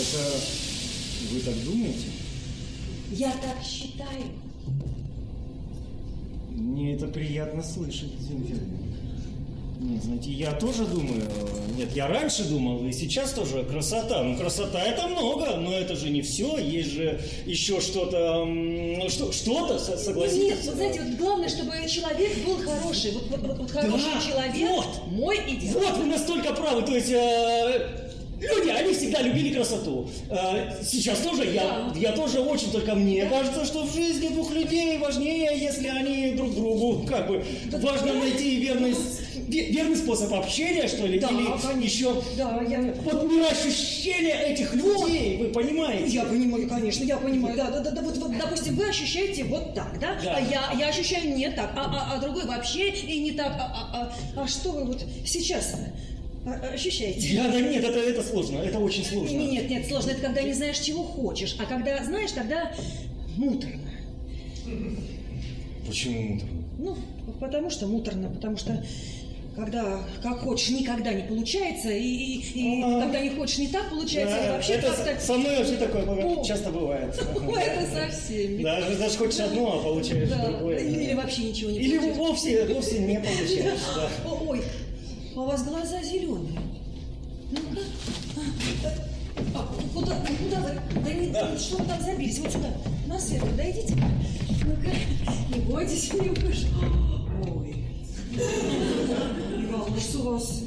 Это 0.00 0.40
вы 1.32 1.40
так 1.40 1.64
думаете? 1.64 2.17
Я 3.10 3.30
так 3.32 3.62
считаю. 3.64 4.24
Мне 6.50 6.94
это 6.94 7.06
приятно 7.06 7.62
слышать, 7.62 8.10
Зинаида. 8.20 8.60
Нет, 9.80 10.02
знаете, 10.02 10.30
я 10.32 10.50
тоже 10.54 10.84
думаю, 10.86 11.22
нет, 11.76 11.94
я 11.94 12.08
раньше 12.08 12.42
думал, 12.42 12.84
и 12.84 12.90
сейчас 12.92 13.32
тоже 13.32 13.62
красота. 13.62 14.24
Ну, 14.24 14.36
красота 14.36 14.82
это 14.82 15.06
много, 15.06 15.54
но 15.56 15.72
это 15.72 15.94
же 15.94 16.10
не 16.10 16.20
все, 16.20 16.58
есть 16.58 16.90
же 16.90 17.20
еще 17.46 17.80
что-то, 17.80 18.44
что, 19.08 19.30
что-то, 19.30 19.78
со- 19.78 19.96
согласитесь. 19.96 20.42
Нет, 20.42 20.58
вот 20.66 20.74
знаете, 20.74 21.02
вот 21.04 21.16
главное, 21.18 21.48
чтобы 21.48 21.70
человек 21.88 22.44
был 22.44 22.56
хороший. 22.56 23.12
Вот, 23.12 23.28
вот- 23.30 23.40
вот- 23.40 23.58
вот 23.58 23.70
хороший 23.70 24.14
Да, 24.14 24.20
человек 24.20 24.68
вот. 24.68 25.06
мой 25.12 25.36
идеал. 25.48 25.74
Вот 25.80 25.96
вы 25.98 26.04
настолько 26.06 26.52
правы, 26.54 26.82
то 26.82 26.92
есть 26.96 27.10
э, 27.12 28.07
люди, 28.40 28.68
они 28.68 28.94
всегда 28.94 29.22
любили 29.22 29.54
красоту. 29.54 30.08
Э, 30.30 30.82
сейчас 30.84 31.18
тоже 31.20 31.44
я, 31.46 31.92
я 31.96 32.12
тоже 32.12 32.40
очень, 32.40 32.70
только 32.70 32.94
мне 32.94 33.26
кажется, 33.26 33.64
что 33.64 33.84
в 33.84 33.94
жизни 33.94 34.28
двух 34.28 34.52
людей 34.52 34.98
важнее, 34.98 35.50
если 35.58 35.88
они 35.88 36.32
друг 36.32 36.54
другу, 36.54 37.06
как 37.06 37.26
бы, 37.28 37.44
важно 37.80 38.14
найти 38.14 38.56
верный, 38.56 38.94
верный 39.48 39.96
способ 39.96 40.32
общения, 40.34 40.86
что 40.88 41.06
ли, 41.06 41.18
Да, 41.18 41.28
или 41.28 41.44
конечно. 41.44 41.80
еще 41.80 42.22
Да, 42.36 42.60
я... 42.68 42.94
вот 43.04 43.30
мироощущение 43.30 44.52
этих 44.52 44.74
людей, 44.74 45.38
вы 45.38 45.48
понимаете? 45.48 46.06
Я 46.14 46.24
понимаю, 46.24 46.68
конечно, 46.68 47.04
я 47.04 47.16
понимаю, 47.16 47.56
да, 47.56 47.70
да, 47.70 47.80
да, 47.80 47.90
да, 47.90 48.02
вот, 48.02 48.16
вот, 48.18 48.36
допустим, 48.38 48.76
вы 48.76 48.88
ощущаете 48.88 49.44
вот 49.44 49.74
так, 49.74 49.98
да, 50.00 50.18
Да. 50.22 50.36
а 50.36 50.40
я, 50.40 50.78
я 50.78 50.88
ощущаю 50.88 51.34
не 51.36 51.50
так, 51.50 51.72
а, 51.76 51.84
а, 52.12 52.14
а 52.16 52.20
другой 52.20 52.44
вообще 52.46 52.90
и 52.90 53.20
не 53.20 53.32
так, 53.32 53.52
а, 53.58 53.88
а, 53.92 54.12
а, 54.36 54.42
а 54.42 54.46
что 54.48 54.72
вы 54.72 54.84
вот 54.84 55.02
сейчас 55.26 55.74
ощущаете? 56.72 57.26
Я, 57.28 57.48
да 57.48 57.60
нет, 57.60 57.84
это, 57.84 57.98
это 57.98 58.22
сложно, 58.22 58.58
это 58.58 58.78
очень 58.78 59.04
сложно. 59.04 59.36
Нет, 59.36 59.68
нет, 59.68 59.86
сложно, 59.86 60.10
это 60.10 60.20
когда 60.22 60.42
не 60.42 60.52
знаешь, 60.52 60.78
чего 60.78 61.02
хочешь, 61.02 61.56
а 61.58 61.66
когда 61.66 62.02
знаешь, 62.04 62.32
тогда 62.32 62.72
муторно. 63.36 63.90
Почему? 65.86 66.40
Ну, 66.78 66.96
потому 67.40 67.70
что 67.70 67.86
муторно, 67.86 68.28
потому 68.30 68.56
что 68.56 68.84
когда 69.56 70.04
как 70.22 70.38
хочешь, 70.40 70.70
никогда 70.70 71.12
не 71.12 71.22
получается, 71.24 71.90
и, 71.90 72.00
и- 72.06 72.78
и 72.78 72.82
Ага. 72.82 73.00
когда 73.02 73.20
не 73.20 73.30
хочешь, 73.30 73.58
не 73.58 73.66
так 73.66 73.90
получается, 73.90 74.36
Да, 74.40 74.52
вообще 74.52 74.74
это 74.74 74.92
как-то... 74.92 75.20
со 75.20 75.34
мной 75.34 75.56
вообще 75.58 75.76
такое 75.76 76.04
О. 76.04 76.44
часто 76.44 76.70
бывает. 76.70 77.12
Это 77.16 77.86
со 77.90 78.16
всеми. 78.16 78.62
Даже, 78.62 78.96
даже 78.96 79.18
хочешь 79.18 79.40
одно, 79.40 79.80
а 79.80 79.82
получаешь 79.82 80.28
Да, 80.28 80.46
другое. 80.46 80.78
или, 80.78 81.02
или 81.06 81.14
вообще 81.14 81.42
ничего 81.44 81.70
не 81.72 81.78
Или 81.80 81.96
получается. 81.96 82.20
вовсе, 82.20 82.64
вовсе 82.66 82.98
не 83.00 83.14
получаешь, 83.18 83.80
да. 83.96 84.10
Ой, 84.46 84.62
а 85.38 85.42
у 85.42 85.46
вас 85.46 85.62
глаза 85.62 86.02
зеленые. 86.02 86.58
Ну-ка. 87.52 87.80
А, 89.54 89.68
куда, 89.94 90.16
куда 90.16 90.60
вы? 90.60 91.00
Да 91.04 91.12
не, 91.12 91.28
Да. 91.28 91.56
что 91.56 91.76
вы 91.76 91.84
там 91.84 92.02
забились? 92.02 92.40
Вот 92.40 92.52
сюда, 92.52 92.74
на 93.06 93.20
свет, 93.20 93.42
подойдите. 93.42 93.94
Ну-ка, 94.64 95.54
не 95.54 95.60
бойтесь, 95.60 96.12
не 96.12 96.30
укажу. 96.30 96.66
Ой. 97.54 97.84
Иван, 98.34 100.00
что 100.00 100.18
у 100.18 100.32
вас 100.32 100.62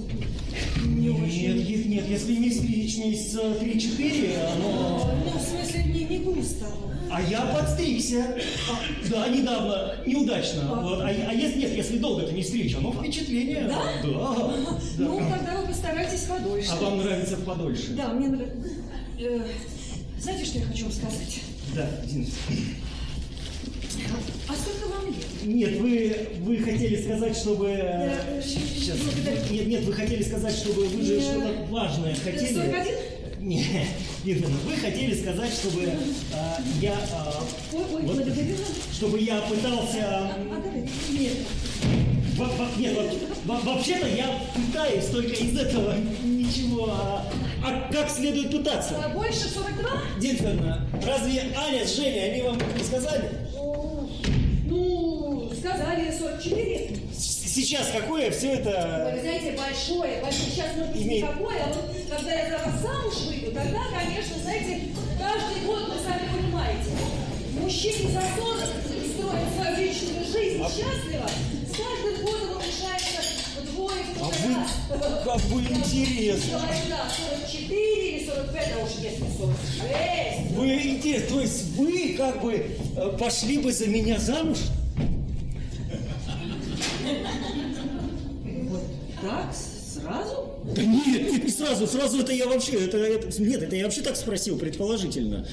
не 0.85 1.09
очень... 1.09 1.57
Нет, 1.57 1.67
нет, 1.67 1.85
нет, 1.87 2.09
если 2.09 2.35
не 2.37 2.49
стричь 2.49 2.97
месяца 2.97 3.41
3-4, 3.41 4.53
оно... 4.53 5.11
Ну, 5.25 5.37
в 5.37 5.41
смысле, 5.41 5.83
не, 5.83 6.05
не 6.05 6.19
густо. 6.19 6.67
А 7.11 7.21
я 7.21 7.41
подстригся. 7.41 8.35
А, 8.69 9.09
да, 9.09 9.27
недавно, 9.27 9.95
неудачно. 10.05 10.81
Вот. 10.81 11.01
А, 11.01 11.07
а 11.07 11.33
если 11.33 11.59
нет, 11.59 11.71
если 11.75 11.97
долго 11.97 12.23
это 12.23 12.31
не 12.31 12.41
стричь, 12.43 12.75
оно 12.75 12.93
впечатление. 12.93 13.67
Да? 13.67 13.83
Да. 14.03 14.53
Ну, 14.97 15.19
да. 15.19 15.37
тогда 15.37 15.61
вы 15.61 15.67
постарайтесь 15.67 16.21
подольше. 16.21 16.69
А 16.71 16.75
вам 16.81 16.99
нравится 16.99 17.37
подольше? 17.37 17.91
Да, 17.91 18.09
мне 18.09 18.27
нравится. 18.27 18.69
Э, 19.19 19.39
знаете, 20.19 20.45
что 20.45 20.59
я 20.59 20.65
хочу 20.65 20.83
вам 20.85 20.93
сказать? 20.93 21.41
Да, 21.75 21.87
Диночка. 22.05 22.35
А 24.47 24.53
сколько 24.53 24.87
вам 24.93 25.07
лет? 25.07 25.25
Нет, 25.43 25.79
вы, 25.79 26.15
вы 26.41 26.57
хотели 26.59 27.01
сказать, 27.01 27.35
чтобы... 27.35 27.69
э, 27.69 28.41
Сейчас. 28.43 28.97
благодарю. 28.97 29.39
Нет, 29.51 29.67
нет, 29.67 29.83
вы 29.83 29.93
хотели 29.93 30.23
сказать, 30.23 30.55
чтобы 30.55 30.85
вы 30.85 31.03
же 31.03 31.15
Нет. 31.15 31.23
что-то 31.23 31.53
важное 31.69 32.15
хотели. 32.15 32.53
41? 32.53 32.95
Нет, 33.41 33.87
нет, 34.23 34.37
вы 34.65 34.75
хотели 34.77 35.19
сказать, 35.19 35.51
чтобы 35.51 35.91
а, 36.33 36.59
я... 36.79 36.93
а, 37.11 37.43
Ой, 37.73 37.83
ой, 37.91 38.01
вот, 38.03 38.27
чтобы 38.93 39.19
я 39.19 39.41
пытался... 39.41 39.97
А 40.07 40.61
давайте. 40.63 40.89
Нет. 41.09 41.33
во- 42.37 42.45
во- 42.45 42.69
нет, 42.79 42.95
во- 43.45 43.59
вообще-то 43.61 44.07
я 44.07 44.27
пытаюсь 44.53 45.05
только 45.05 45.33
из 45.33 45.57
этого 45.57 45.95
ничего. 46.23 46.89
А, 46.91 47.27
а 47.65 47.91
как 47.91 48.11
следует 48.11 48.51
пытаться? 48.51 49.01
А 49.03 49.09
больше 49.09 49.49
42? 49.49 49.89
Динферна, 50.19 50.87
разве 51.03 51.41
Аня 51.57 51.85
с 51.87 51.95
Женей, 51.95 52.31
они 52.33 52.41
вам 52.43 52.57
не 52.77 52.83
сказали? 52.83 53.29
О, 53.57 54.07
Ну, 54.65 55.51
сказали 55.59 56.11
44. 56.15 56.95
Сейчас 57.53 57.87
какое 57.91 58.31
все 58.31 58.53
это... 58.53 59.11
Вы 59.13 59.19
знаете, 59.21 59.57
большое, 59.57 60.21
большое. 60.21 60.49
Сейчас, 60.51 60.67
может 60.77 60.93
быть, 60.93 61.01
Имеет- 61.03 61.23
никакое, 61.23 61.57
а 61.63 61.67
вот 61.67 61.85
когда 62.09 62.31
я 62.31 62.49
за 62.49 62.57
вас 62.65 62.81
замуж 62.81 63.13
выйду, 63.27 63.51
тогда, 63.51 63.79
конечно, 63.91 64.35
знаете, 64.41 64.81
каждый 65.19 65.65
год, 65.65 65.89
вы 65.89 65.95
сами 66.01 66.29
понимаете, 66.31 66.89
мужчине 67.59 68.09
за 68.11 68.21
40 68.41 68.59
строит 69.11 69.47
свою 69.55 69.77
личную 69.77 70.25
жизнь 70.25 70.63
А- 70.63 70.69
счастливо, 70.69 71.27
с 71.67 71.75
каждым 71.75 72.25
годом 72.25 72.49
уменьшается 72.55 73.21
вдвое, 73.59 73.99
в 74.15 74.21
А 74.21 74.25
вы, 74.25 74.55
раз. 74.55 75.25
как 75.25 75.41
бы 75.51 75.59
интересно. 75.61 76.51
Говорю, 76.57 76.79
да, 76.89 77.09
44 77.43 78.09
или 78.17 78.25
45, 78.29 78.67
а 78.79 78.83
уж 78.85 78.91
если 79.03 79.25
46. 79.37 80.51
Вы 80.55 80.81
интересно, 80.83 81.27
то 81.35 81.41
есть 81.41 81.63
вы 81.75 82.13
как 82.17 82.41
бы 82.41 82.53
э, 82.95 83.17
пошли 83.19 83.57
бы 83.57 83.73
за 83.73 83.87
меня 83.87 84.17
замуж? 84.19 84.59
Вот 88.69 88.83
так, 89.21 89.53
сразу? 89.53 90.49
Да 90.75 90.83
нет, 90.83 91.31
нет, 91.31 91.43
не 91.43 91.49
сразу, 91.51 91.87
сразу 91.87 92.19
это 92.19 92.31
я 92.31 92.47
вообще, 92.47 92.85
это, 92.85 92.97
это- 92.97 93.41
нет, 93.41 93.61
это 93.63 93.75
я 93.75 93.83
вообще 93.85 94.01
так 94.01 94.15
спросил, 94.15 94.57
предположительно. 94.57 95.45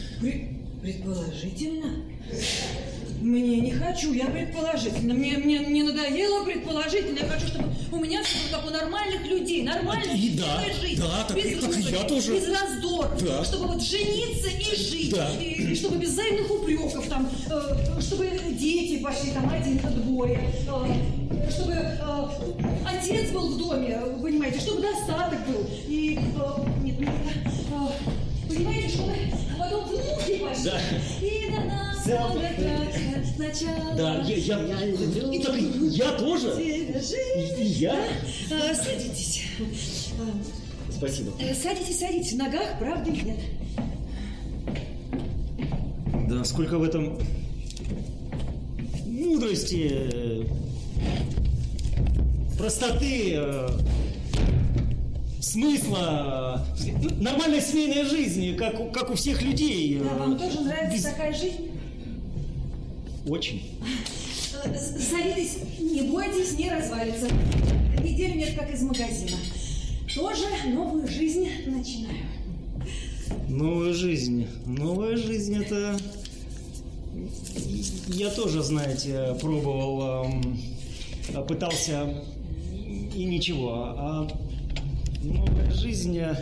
Предположительно? 0.83 2.05
Мне 3.21 3.61
не 3.61 3.73
хочу, 3.73 4.13
я 4.13 4.27
предположительно. 4.27 5.13
Мне, 5.15 5.39
мне, 5.39 5.61
мне 5.61 5.83
надоело 5.83 6.45
предположительно. 6.45 7.19
Я 7.19 7.27
хочу, 7.29 7.49
чтобы 7.49 7.69
у 7.93 7.97
меня 7.97 8.23
все 8.23 8.37
было 8.49 8.61
как 8.61 8.67
у 8.69 8.71
нормальных 8.73 9.27
людей. 9.27 9.63
Нормальная 9.63 10.15
И 10.15 10.31
да, 10.31 10.45
счастливая 10.65 10.81
жизнь. 10.81 11.01
да, 11.03 11.25
так- 11.25 11.37
без 11.37 11.65
ругани, 11.65 11.91
я 11.91 12.05
тоже. 12.05 12.35
Без 12.35 12.49
раздора. 12.49 13.11
Да. 13.21 13.45
Чтобы 13.45 13.67
вот 13.69 13.83
жениться 13.83 14.49
и 14.49 14.77
жить. 14.77 15.11
Да. 15.15 15.31
И, 15.41 15.75
чтобы 15.75 15.97
без 15.99 16.11
взаимных 16.11 16.51
упреков. 16.51 17.09
Там, 17.09 17.29
э, 17.51 18.01
чтобы 18.01 18.31
дети 18.53 19.03
пошли 19.03 19.33
там 19.33 19.49
один-то 19.51 19.89
двое. 19.89 20.39
э, 20.69 21.51
чтобы 21.51 21.73
э, 21.73 21.99
отец 22.87 23.31
был 23.31 23.49
в 23.55 23.59
доме, 23.59 23.99
вы 24.17 24.23
понимаете, 24.23 24.61
чтобы 24.61 24.83
достаток 24.83 25.39
был. 25.47 25.67
И, 25.89 26.19
э, 26.19 26.83
нет, 26.85 27.01
нет, 27.01 27.11
э, 27.47 28.49
понимаете, 28.49 28.89
чтобы 28.89 29.13
потом 29.59 29.85
внуки 29.89 30.39
пошли. 30.39 30.65
Да. 30.65 30.81
И 31.23 31.38
сначала. 33.37 33.95
Да, 33.97 34.23
я, 34.23 34.37
я, 34.37 34.85
и 35.33 35.39
так 35.43 35.57
я 35.57 36.13
тоже. 36.13 36.61
И- 36.63 37.65
я. 37.65 37.95
А, 38.51 38.75
садитесь. 38.75 39.45
Спасибо. 40.91 41.33
А, 41.41 41.55
Садитесь, 41.55 41.99
садитесь. 41.99 42.33
В 42.33 42.37
ногах 42.37 42.79
правды 42.79 43.11
нет. 43.11 43.37
Да, 46.29 46.45
сколько 46.45 46.79
в 46.79 46.83
этом 46.83 47.19
мудрости, 49.07 49.91
э, 49.93 50.45
простоты, 52.59 53.33
э, 53.37 53.69
смысла, 55.41 56.65
э, 56.85 57.15
нормальной 57.23 57.61
семейной 57.63 58.05
жизни, 58.05 58.55
как, 58.57 58.79
у- 58.81 58.91
как 58.91 59.11
у 59.11 59.15
всех 59.15 59.41
людей. 59.43 59.99
э, 59.99 60.05
Да, 60.05 60.15
вам 60.15 60.39
тоже 60.39 60.61
нравится 60.61 60.95
без- 60.97 61.03
такая 61.05 61.33
жизнь? 61.33 61.68
Очень. 63.29 63.63
Э, 64.65 64.75
Садитесь, 64.75 65.59
не 65.79 66.03
бойтесь, 66.03 66.59
не 66.59 66.71
развалится. 66.71 67.29
Неделю 68.03 68.37
нет, 68.37 68.55
как 68.59 68.73
из 68.73 68.83
магазина. 68.83 69.37
Тоже 70.15 70.45
новую 70.67 71.07
жизнь 71.07 71.49
начинаю. 71.67 72.25
Новая 73.49 73.93
жизнь. 73.93 74.47
Новая 74.67 75.17
жизнь 75.17 75.57
это... 75.57 75.99
Я 78.09 78.31
тоже, 78.31 78.63
знаете, 78.63 79.37
пробовал, 79.41 80.27
пытался 81.47 82.23
и 83.15 83.25
ничего. 83.25 83.73
А 83.75 84.29
новая 85.23 85.71
жизнь... 85.71 86.17
э, 86.19 86.35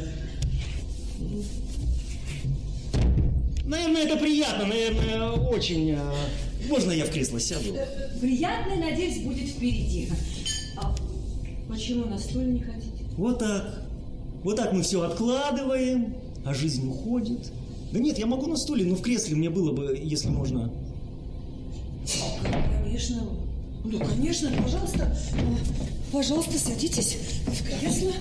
Наверное, 3.64 4.04
это 4.04 4.16
приятно, 4.16 4.66
наверное, 4.66 5.30
очень. 5.32 5.98
Можно 6.68 6.92
я 6.92 7.04
в 7.04 7.10
кресло 7.10 7.40
сяду? 7.40 7.76
Приятный, 8.20 8.76
надеюсь, 8.76 9.18
будет 9.20 9.48
впереди. 9.48 10.08
А 10.76 10.94
почему 11.68 12.06
на 12.06 12.18
стул 12.18 12.42
не 12.42 12.60
хотите? 12.60 13.04
Вот 13.16 13.38
так. 13.38 13.82
Вот 14.42 14.56
так 14.56 14.72
мы 14.72 14.82
все 14.82 15.02
откладываем, 15.02 16.14
а 16.44 16.54
жизнь 16.54 16.88
уходит. 16.88 17.50
Да 17.92 17.98
нет, 17.98 18.18
я 18.18 18.26
могу 18.26 18.46
на 18.46 18.56
стуле, 18.56 18.84
но 18.84 18.94
в 18.94 19.02
кресле 19.02 19.36
мне 19.36 19.50
было 19.50 19.72
бы, 19.72 19.98
если 20.02 20.28
можно. 20.28 20.72
Конечно. 22.82 23.22
Ну, 23.84 23.98
конечно, 23.98 24.50
пожалуйста. 24.62 25.16
Пожалуйста, 26.12 26.58
садитесь 26.58 27.16
в 27.46 27.80
кресло. 27.80 28.12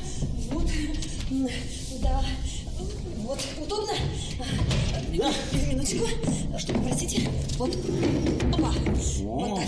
Вот. 0.51 0.67
Да. 2.01 2.21
Вот. 3.25 3.39
Удобно? 3.59 3.93
Да. 5.17 5.33
Минуточку. 5.67 6.05
Что, 6.59 6.73
простите? 6.73 7.27
Вот. 7.57 7.75
Опа. 8.53 8.71
Вот 9.23 9.59
так. 9.59 9.67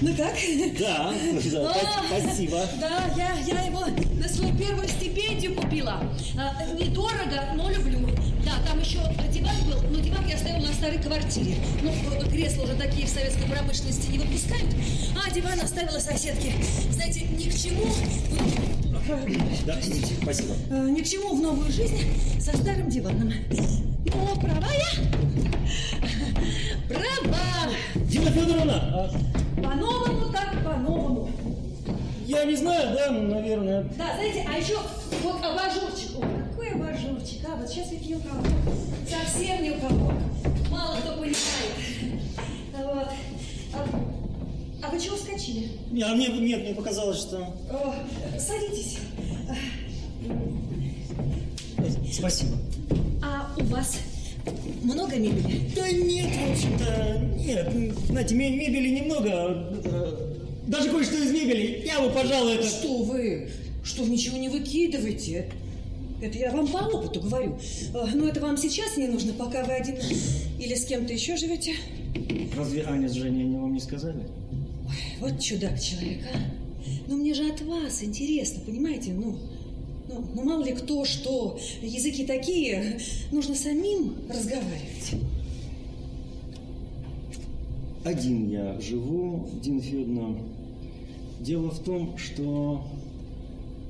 Ну 0.00 0.16
как? 0.16 0.34
Да, 0.80 1.14
да, 1.52 1.72
А, 1.72 2.20
спасибо. 2.20 2.66
Да, 2.80 3.14
я, 3.16 3.38
я 3.46 3.62
его 3.66 3.84
на 4.18 4.28
свою 4.28 4.56
первую 4.56 4.88
стипендию 4.88 5.54
купила. 5.54 6.02
А, 6.36 6.64
недорого, 6.74 7.52
но 7.54 7.70
люблю. 7.70 8.08
Да, 8.44 8.54
там 8.66 8.80
еще 8.80 8.98
диван 9.32 9.56
был, 9.66 9.80
но 9.90 10.00
диван 10.00 10.26
я 10.26 10.34
оставила 10.34 10.66
на 10.66 10.72
старой 10.72 10.98
квартире. 10.98 11.56
Ну, 11.80 11.92
кресла 12.28 12.64
уже 12.64 12.74
такие 12.74 13.06
в 13.06 13.10
советской 13.10 13.48
промышленности 13.48 14.10
не 14.10 14.18
выпускают. 14.18 14.74
А 15.24 15.30
диван 15.30 15.60
оставила 15.60 16.00
соседке. 16.00 16.52
Знаете, 16.90 17.20
ни 17.20 17.48
к 17.48 17.56
чему... 17.56 17.84
Да, 19.66 19.74
спасибо. 20.22 20.54
э, 20.70 20.88
Ни 20.90 21.00
к 21.02 21.06
чему 21.06 21.36
в 21.36 21.40
новую 21.42 21.70
жизнь 21.70 21.98
со 22.40 22.56
старым 22.56 22.88
диваном. 22.88 23.32
Но 24.06 24.40
права 24.40 24.66
я? 24.72 24.90
Права! 26.88 27.70
Дина 27.94 28.30
Федоровна, 28.30 28.74
а, 28.74 29.10
По-новому 29.62 30.32
так 30.32 30.54
по-новому. 30.64 31.28
я 32.26 32.44
не 32.44 32.56
знаю, 32.56 32.96
да, 32.96 33.10
наверное. 33.10 33.82
Да, 33.98 34.14
знаете, 34.14 34.46
а 34.48 34.56
еще 34.58 34.78
вот 35.22 35.36
абажурчик. 35.44 36.16
Ой, 36.18 36.26
какой 36.50 36.68
абажурчик, 36.70 37.40
а? 37.48 37.56
Вот 37.56 37.68
сейчас 37.68 37.90
ведь 37.92 38.08
ни 38.08 38.14
у 38.14 38.20
кого. 38.20 38.42
Совсем 39.08 39.62
ни 39.62 39.70
у 39.70 39.80
кого. 39.80 40.12
Мало 40.70 40.96
кто 40.96 41.12
понимает. 41.12 41.36
Вот. 42.76 43.08
Вы 44.94 45.00
чего 45.00 45.16
вскочили? 45.16 45.68
А 46.04 46.14
мне, 46.14 46.28
нет, 46.28 46.62
мне 46.62 46.74
показалось, 46.74 47.18
что... 47.18 47.38
О, 47.70 47.94
садитесь. 48.38 48.98
Спасибо. 52.12 52.52
А 53.20 53.52
у 53.58 53.64
вас 53.64 53.96
много 54.84 55.16
мебели? 55.16 55.68
Да 55.74 55.90
нет, 55.90 56.28
в 56.28 56.52
общем-то, 56.52 57.18
нет. 57.44 57.96
Знаете, 58.06 58.34
ме- 58.36 58.50
мебели 58.56 59.00
немного. 59.00 59.30
э, 59.84 60.16
Даже 60.68 60.90
кое-что 60.90 61.16
из 61.16 61.32
мебели. 61.32 61.82
Я 61.84 62.00
бы, 62.00 62.10
пожалуй, 62.10 62.54
это... 62.54 62.66
Что 62.68 62.98
вы? 63.02 63.50
Что 63.82 64.04
вы 64.04 64.10
ничего 64.10 64.36
не 64.38 64.48
выкидываете? 64.48 65.50
Это 66.22 66.38
я 66.38 66.52
вам 66.52 66.68
по 66.68 66.78
опыту 66.78 67.20
говорю. 67.20 67.58
А, 67.94 68.06
Но 68.14 68.28
это 68.28 68.40
вам 68.40 68.56
сейчас 68.56 68.96
не 68.96 69.08
нужно, 69.08 69.32
пока 69.32 69.64
вы 69.64 69.72
один 69.72 69.96
или 70.60 70.74
с 70.74 70.84
кем-то 70.84 71.12
еще 71.12 71.36
живете. 71.36 71.74
Разве 72.56 72.84
Аня 72.84 73.08
с 73.08 73.12
Женей 73.14 73.42
они 73.42 73.56
вам 73.56 73.74
не 73.74 73.80
сказали? 73.80 74.22
Ой, 75.20 75.30
вот 75.30 75.40
чудак 75.40 75.80
человек, 75.80 76.20
а. 76.32 76.38
Ну, 77.06 77.16
мне 77.16 77.34
же 77.34 77.48
от 77.50 77.60
вас 77.62 78.02
интересно, 78.02 78.62
понимаете? 78.64 79.12
Ну, 79.12 79.36
ну, 80.08 80.24
ну, 80.34 80.44
мало 80.44 80.64
ли 80.64 80.72
кто 80.72 81.04
что. 81.04 81.58
Языки 81.82 82.24
такие, 82.24 82.98
нужно 83.32 83.54
самим 83.54 84.14
разговаривать. 84.28 85.14
Один 88.04 88.50
я 88.50 88.78
живу, 88.80 89.48
Дина 89.62 89.80
Федоровна. 89.80 90.38
Дело 91.40 91.70
в 91.70 91.78
том, 91.82 92.18
что 92.18 92.86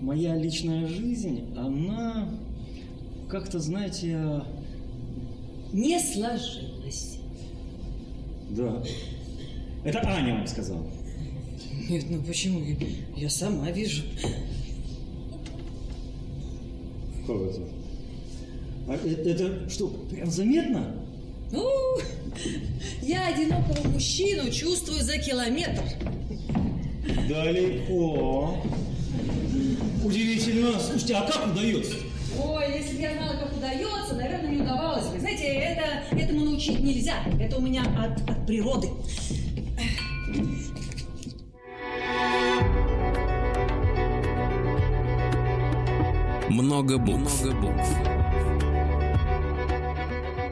моя 0.00 0.36
личная 0.36 0.86
жизнь, 0.86 1.40
она 1.56 2.28
как-то, 3.28 3.58
знаете, 3.58 4.42
Не 5.72 5.98
сложилось. 5.98 7.18
да. 8.50 8.82
Это 9.84 10.00
Аня 10.06 10.34
вам 10.34 10.46
сказала. 10.46 10.86
Нет, 11.88 12.04
ну 12.08 12.22
почему? 12.22 12.62
Я 13.16 13.28
сама 13.28 13.70
вижу. 13.70 14.02
Как 17.26 17.36
это? 17.36 17.60
А 18.88 18.94
это, 18.94 19.28
это 19.30 19.70
что, 19.70 19.88
прям 20.10 20.30
заметно? 20.30 20.94
Ну, 21.52 21.70
я 23.02 23.28
одинокого 23.28 23.88
мужчину 23.88 24.50
чувствую 24.50 25.02
за 25.02 25.18
километр. 25.18 25.82
Далеко. 27.28 28.56
Удивительно. 30.04 30.80
Слушайте, 30.80 31.14
а 31.14 31.30
как 31.30 31.52
удается? 31.52 31.96
Ой, 32.42 32.64
если 32.78 32.96
бы 32.96 33.02
я 33.02 33.12
знала, 33.14 33.36
как 33.38 33.56
удается, 33.56 34.14
наверное, 34.14 34.50
не 34.50 34.62
удавалось 34.62 35.06
бы. 35.06 35.20
Знаете, 35.20 35.44
это, 35.44 36.16
этому 36.16 36.44
научить 36.44 36.80
нельзя. 36.80 37.24
Это 37.40 37.56
у 37.56 37.60
меня 37.60 37.82
от, 37.82 38.28
от 38.28 38.46
природы. 38.46 38.88
Много 46.74 46.98
букв. 46.98 47.44
Много 47.44 47.60
букв. 47.60 47.86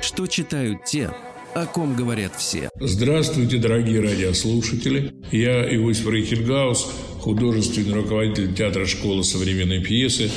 Что 0.00 0.28
читают 0.28 0.84
те, 0.84 1.10
о 1.52 1.66
ком 1.66 1.96
говорят 1.96 2.36
все. 2.36 2.70
Здравствуйте, 2.78 3.58
дорогие 3.58 3.98
радиослушатели. 3.98 5.16
Я 5.32 5.64
Иосиф 5.74 6.06
Рейхельгаус, 6.06 6.92
художественный 7.18 7.94
руководитель 7.94 8.54
театра 8.54 8.86
школы 8.86 9.24
современной 9.24 9.82
пьесы. 9.82 10.30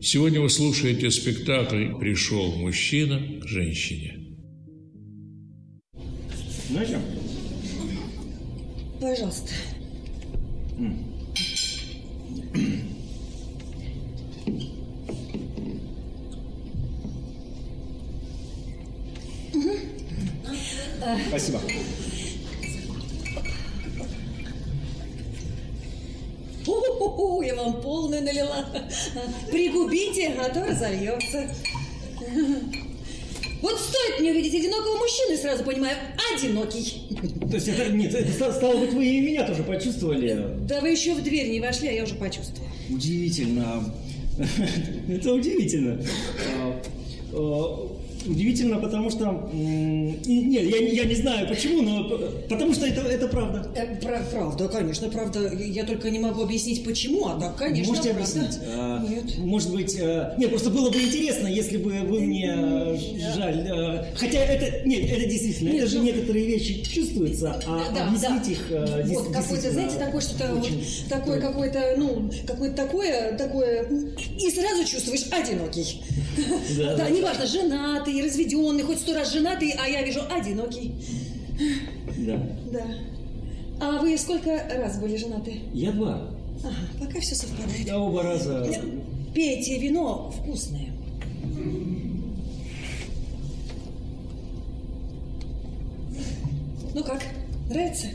Сегодня 0.00 0.40
вы 0.40 0.48
слушаете 0.48 1.10
спектакль 1.10 1.96
«Пришел 1.98 2.54
мужчина 2.54 3.20
к 3.42 3.48
женщине». 3.48 4.36
Знаете? 6.70 7.00
Пожалуйста. 9.00 9.50
Спасибо. 21.28 21.60
Ху-ху-ху, 26.64 27.42
я 27.42 27.54
вам 27.54 27.80
полную 27.82 28.22
налила. 28.22 28.66
Пригубите, 29.50 30.28
а 30.40 30.48
то 30.48 30.64
разольется. 30.64 31.50
Вот 33.60 33.78
стоит 33.80 34.20
мне 34.20 34.30
увидеть 34.32 34.54
одинокого 34.54 34.96
мужчину, 34.98 35.34
и 35.34 35.36
сразу 35.36 35.64
понимаю, 35.64 35.96
одинокий. 36.34 37.02
То 37.48 37.54
есть 37.56 37.68
это, 37.68 37.90
нет, 37.90 38.14
это 38.14 38.30
ста- 38.32 38.52
стало 38.52 38.76
быть, 38.78 38.92
вы 38.92 39.06
и 39.06 39.20
меня 39.20 39.46
тоже 39.46 39.62
почувствовали. 39.62 40.46
Да 40.66 40.80
вы 40.80 40.90
еще 40.90 41.14
в 41.14 41.22
дверь 41.22 41.48
не 41.50 41.60
вошли, 41.60 41.88
а 41.88 41.92
я 41.92 42.04
уже 42.04 42.14
почувствовала. 42.14 42.70
Удивительно. 42.90 43.94
Это 45.08 45.32
удивительно. 45.32 45.98
Удивительно, 48.26 48.78
потому 48.78 49.10
что... 49.10 49.50
и- 49.52 49.56
Нет, 50.42 50.62
я, 50.64 50.78
не- 50.80 50.94
я 50.94 51.04
не 51.04 51.14
знаю 51.14 51.46
почему, 51.48 51.82
но 51.82 52.18
потому 52.48 52.72
что 52.72 52.86
это, 52.86 53.02
это 53.02 53.28
правда. 53.28 53.68
Э, 53.76 53.96
пра- 54.00 54.22
правда, 54.30 54.68
конечно, 54.68 55.08
правда. 55.10 55.52
Я 55.54 55.84
только 55.84 56.10
не 56.10 56.18
могу 56.18 56.42
объяснить, 56.42 56.84
почему, 56.84 57.26
а 57.26 57.38
так, 57.40 57.56
конечно, 57.56 57.92
Можете 57.92 58.14
правда. 58.14 58.32
объяснить? 58.40 58.60
А, 58.66 59.06
Нет. 59.08 59.38
Может 59.38 59.72
быть... 59.72 59.96
а, 60.00 60.34
Нет, 60.38 60.50
просто 60.50 60.70
было 60.70 60.90
бы 60.90 61.00
интересно, 61.00 61.46
если 61.48 61.76
бы 61.76 61.90
вы 62.00 62.20
мне... 62.20 62.54
Жаль. 63.36 63.68
а, 63.70 64.06
Хотя 64.16 64.38
это... 64.38 64.86
Нет, 64.88 65.10
это 65.10 65.28
действительно... 65.28 65.68
Нет, 65.70 65.82
это 65.82 65.90
же 65.90 65.98
ну- 65.98 66.04
некоторые 66.04 66.46
вещи 66.46 66.82
чувствуются, 66.82 67.60
а 67.66 67.92
Да, 67.94 68.06
объяснить 68.08 68.42
да. 68.44 68.50
их... 68.52 68.58
а, 68.70 69.02
Вот, 69.06 69.32
действительно 69.32 69.72
знаете, 69.72 69.96
такое 69.98 70.20
что-то, 70.20 70.54
вот, 70.54 70.68
такое 71.08 71.40
какое-то, 71.40 71.94
ну, 71.98 72.30
какое-то 72.46 72.76
такое, 72.76 73.36
такое, 73.36 73.86
и 74.38 74.50
сразу 74.50 74.84
чувствуешь 74.90 75.24
одинокий. 75.30 76.00
Да, 76.78 76.96
Да, 76.96 77.04
да. 77.04 77.10
неважно, 77.10 77.46
женатый, 77.46 78.13
разведенный, 78.22 78.82
хоть 78.82 78.98
сто 78.98 79.14
раз 79.14 79.32
женатый, 79.32 79.74
а 79.78 79.88
я 79.88 80.02
вижу 80.02 80.20
одинокий. 80.30 80.94
Да. 82.18 82.40
Да. 82.72 82.86
А 83.80 84.00
вы 84.00 84.16
сколько 84.18 84.50
раз 84.76 84.98
были 84.98 85.16
женаты? 85.16 85.60
Я 85.72 85.92
два. 85.92 86.30
Ага, 86.62 86.76
пока 87.06 87.20
все 87.20 87.34
совпадает. 87.34 87.86
Я 87.86 87.98
оба 87.98 88.22
раза... 88.22 88.66
Пейте 89.34 89.78
вино 89.78 90.30
вкусное. 90.30 90.92
Ну 96.94 97.02
как, 97.02 97.22
нравится? 97.68 98.06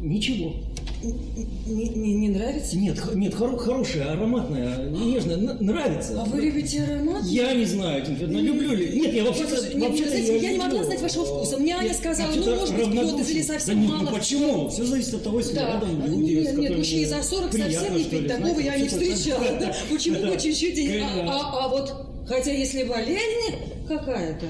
Ничего. 0.00 0.54
Не, 1.02 1.88
не, 1.88 2.14
не 2.14 2.28
нравится? 2.28 2.76
Нет, 2.78 2.96
нет, 3.14 3.34
хоро- 3.34 3.56
хорошее, 3.56 4.04
ароматное, 4.04 4.88
нежное, 4.90 5.36
н- 5.36 5.56
нравится. 5.60 6.20
А 6.20 6.24
вы 6.24 6.40
любите 6.42 6.82
аромат? 6.82 7.24
Я 7.24 7.52
не 7.54 7.64
знаю, 7.64 8.04
Тим 8.04 8.14
Федоровна, 8.16 8.38
люблю 8.40 8.72
ли. 8.74 9.00
Нет, 9.00 9.12
я 9.14 9.24
вообще-то... 9.24 9.54
Нет, 9.74 9.88
вообще-то 9.88 10.10
знаете, 10.10 10.34
я 10.34 10.40
не 10.40 10.56
люблю. 10.58 10.62
могла 10.64 10.84
знать 10.84 11.02
вашего 11.02 11.24
вкуса. 11.24 11.56
Мне 11.58 11.74
Аня 11.74 11.88
Я 11.88 11.94
сказала, 11.94 12.32
ну, 12.34 12.54
может 12.56 12.76
быть, 12.76 12.90
пьет 12.92 13.30
или 13.30 13.42
совсем 13.42 13.74
да 13.74 13.80
нет, 13.80 13.90
мало. 13.90 14.02
Ну 14.10 14.16
почему? 14.16 14.68
Все 14.68 14.84
зависит 14.84 15.14
от 15.14 15.22
того, 15.24 15.38
если 15.38 15.54
Да, 15.54 15.66
рядом 15.66 16.06
люди, 16.06 16.32
нет, 16.32 16.54
с 16.54 16.58
нет, 16.58 16.76
мужчине 16.78 17.06
за 17.08 17.22
40 17.22 17.50
приятно, 17.50 17.74
совсем 17.80 17.96
не 17.96 18.04
пить, 18.04 18.28
такого 18.28 18.60
я 18.60 18.76
не 18.78 18.88
встречала. 18.88 19.42
это- 19.44 19.66
да. 19.66 19.74
Почему 19.90 20.16
это- 20.16 20.28
по 20.32 20.40
чуть-чуть? 20.40 20.78
А, 20.78 20.82
конечно. 20.82 21.22
а- 21.32 21.64
а 21.64 21.68
вот, 21.68 21.94
хотя 22.28 22.52
если 22.52 22.84
болезнь 22.84 23.56
какая-то, 23.88 24.46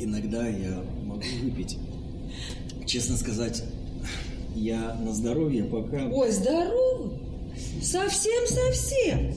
Иногда 0.00 0.48
я 0.48 0.82
могу 1.04 1.22
выпить 1.44 1.78
Честно 2.92 3.16
сказать, 3.16 3.62
я 4.54 4.98
на 5.02 5.14
здоровье 5.14 5.64
пока... 5.64 6.10
Ой, 6.12 6.30
здоровый. 6.30 7.12
Совсем-совсем. 7.82 9.32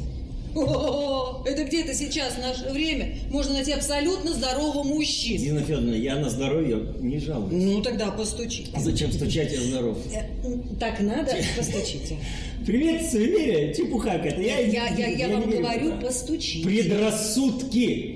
О, 0.55 1.41
это 1.45 1.63
где-то 1.63 1.93
сейчас, 1.93 2.33
в 2.33 2.39
наше 2.39 2.69
время, 2.73 3.15
можно 3.29 3.53
найти 3.53 3.71
абсолютно 3.71 4.33
здорового 4.33 4.83
мужчину. 4.83 5.39
Дина 5.39 5.61
Федоровна, 5.61 5.93
я 5.95 6.17
на 6.17 6.29
здоровье 6.29 6.95
не 6.99 7.17
жалуюсь. 7.17 7.53
Ну, 7.53 7.81
тогда 7.81 8.11
постучи. 8.11 8.65
Зачем 8.77 9.13
стучать, 9.13 9.53
я 9.53 9.61
здоров? 9.61 9.99
Э, 10.13 10.25
Так 10.77 10.99
надо, 10.99 11.33
постучите. 11.55 12.17
Привет, 12.65 13.09
Суеверия, 13.09 13.73
чепуха 13.73 14.11
это. 14.15 14.41
Я, 14.41 14.59
Я, 14.59 14.89
я, 14.89 15.07
я 15.07 15.27
не 15.27 15.33
вам 15.33 15.49
говорю, 15.49 15.93
постучите. 16.01 16.65
Предрассудки! 16.67 18.14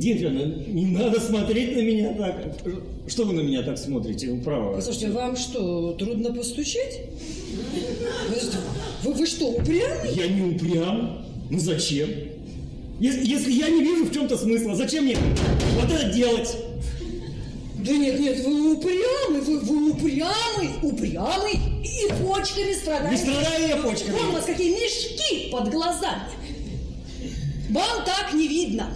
Дина 0.00 0.18
Федоровна, 0.18 0.54
не 0.66 0.86
надо 0.86 1.20
смотреть 1.20 1.76
на 1.76 1.80
меня 1.80 2.14
так. 2.14 2.56
Что 3.06 3.24
вы 3.24 3.34
на 3.34 3.40
меня 3.40 3.62
так 3.62 3.76
смотрите? 3.76 4.32
Вы 4.32 4.40
правы. 4.40 4.74
Послушайте, 4.76 5.10
вам 5.10 5.36
что, 5.36 5.92
трудно 5.92 6.32
постучать? 6.32 7.02
Вы, 8.30 8.36
что, 8.36 9.10
вы, 9.10 9.26
что, 9.26 9.48
упрямый? 9.48 10.14
Я 10.14 10.28
не 10.28 10.54
упрям. 10.54 11.26
Ну 11.50 11.58
зачем? 11.58 12.08
Если, 12.98 13.26
если 13.26 13.52
я 13.52 13.68
не 13.68 13.82
вижу 13.82 14.06
в 14.06 14.12
чем-то 14.14 14.38
смысла, 14.38 14.74
зачем 14.74 15.04
мне 15.04 15.18
вот 15.78 15.92
это 15.92 16.10
делать? 16.10 16.56
Да 17.84 17.92
нет, 17.92 18.18
нет, 18.18 18.42
вы 18.42 18.72
упрямый, 18.76 19.40
вы, 19.42 19.58
вы 19.60 19.90
упрямый, 19.90 20.70
упрямый 20.82 21.60
и 21.84 22.10
почками 22.22 22.72
страдаете. 22.72 23.22
Не 23.22 23.30
страдаю 23.32 23.68
я 23.68 23.76
почками. 23.76 24.16
Вон 24.16 24.28
у 24.28 24.32
вас 24.32 24.46
какие 24.46 24.70
мешки 24.70 25.50
под 25.50 25.70
глазами. 25.70 26.22
Вам 27.68 28.04
так 28.06 28.32
не 28.32 28.48
видно. 28.48 28.88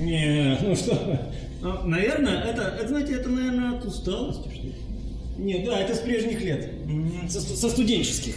Не, 0.00 0.58
ну 0.62 0.74
что. 0.74 1.32
А, 1.62 1.82
Наверное, 1.84 2.42
это, 2.42 2.62
это, 2.62 2.88
знаете, 2.88 3.14
это, 3.14 3.28
наверное, 3.28 3.78
от 3.78 3.84
усталости, 3.84 4.48
что 4.52 4.66
ли? 4.66 4.74
Нет, 5.38 5.64
да, 5.64 5.80
это 5.80 5.94
с 5.94 6.00
прежних 6.00 6.40
лет. 6.40 6.70
Со, 7.28 7.40
со 7.40 7.68
студенческих. 7.70 8.34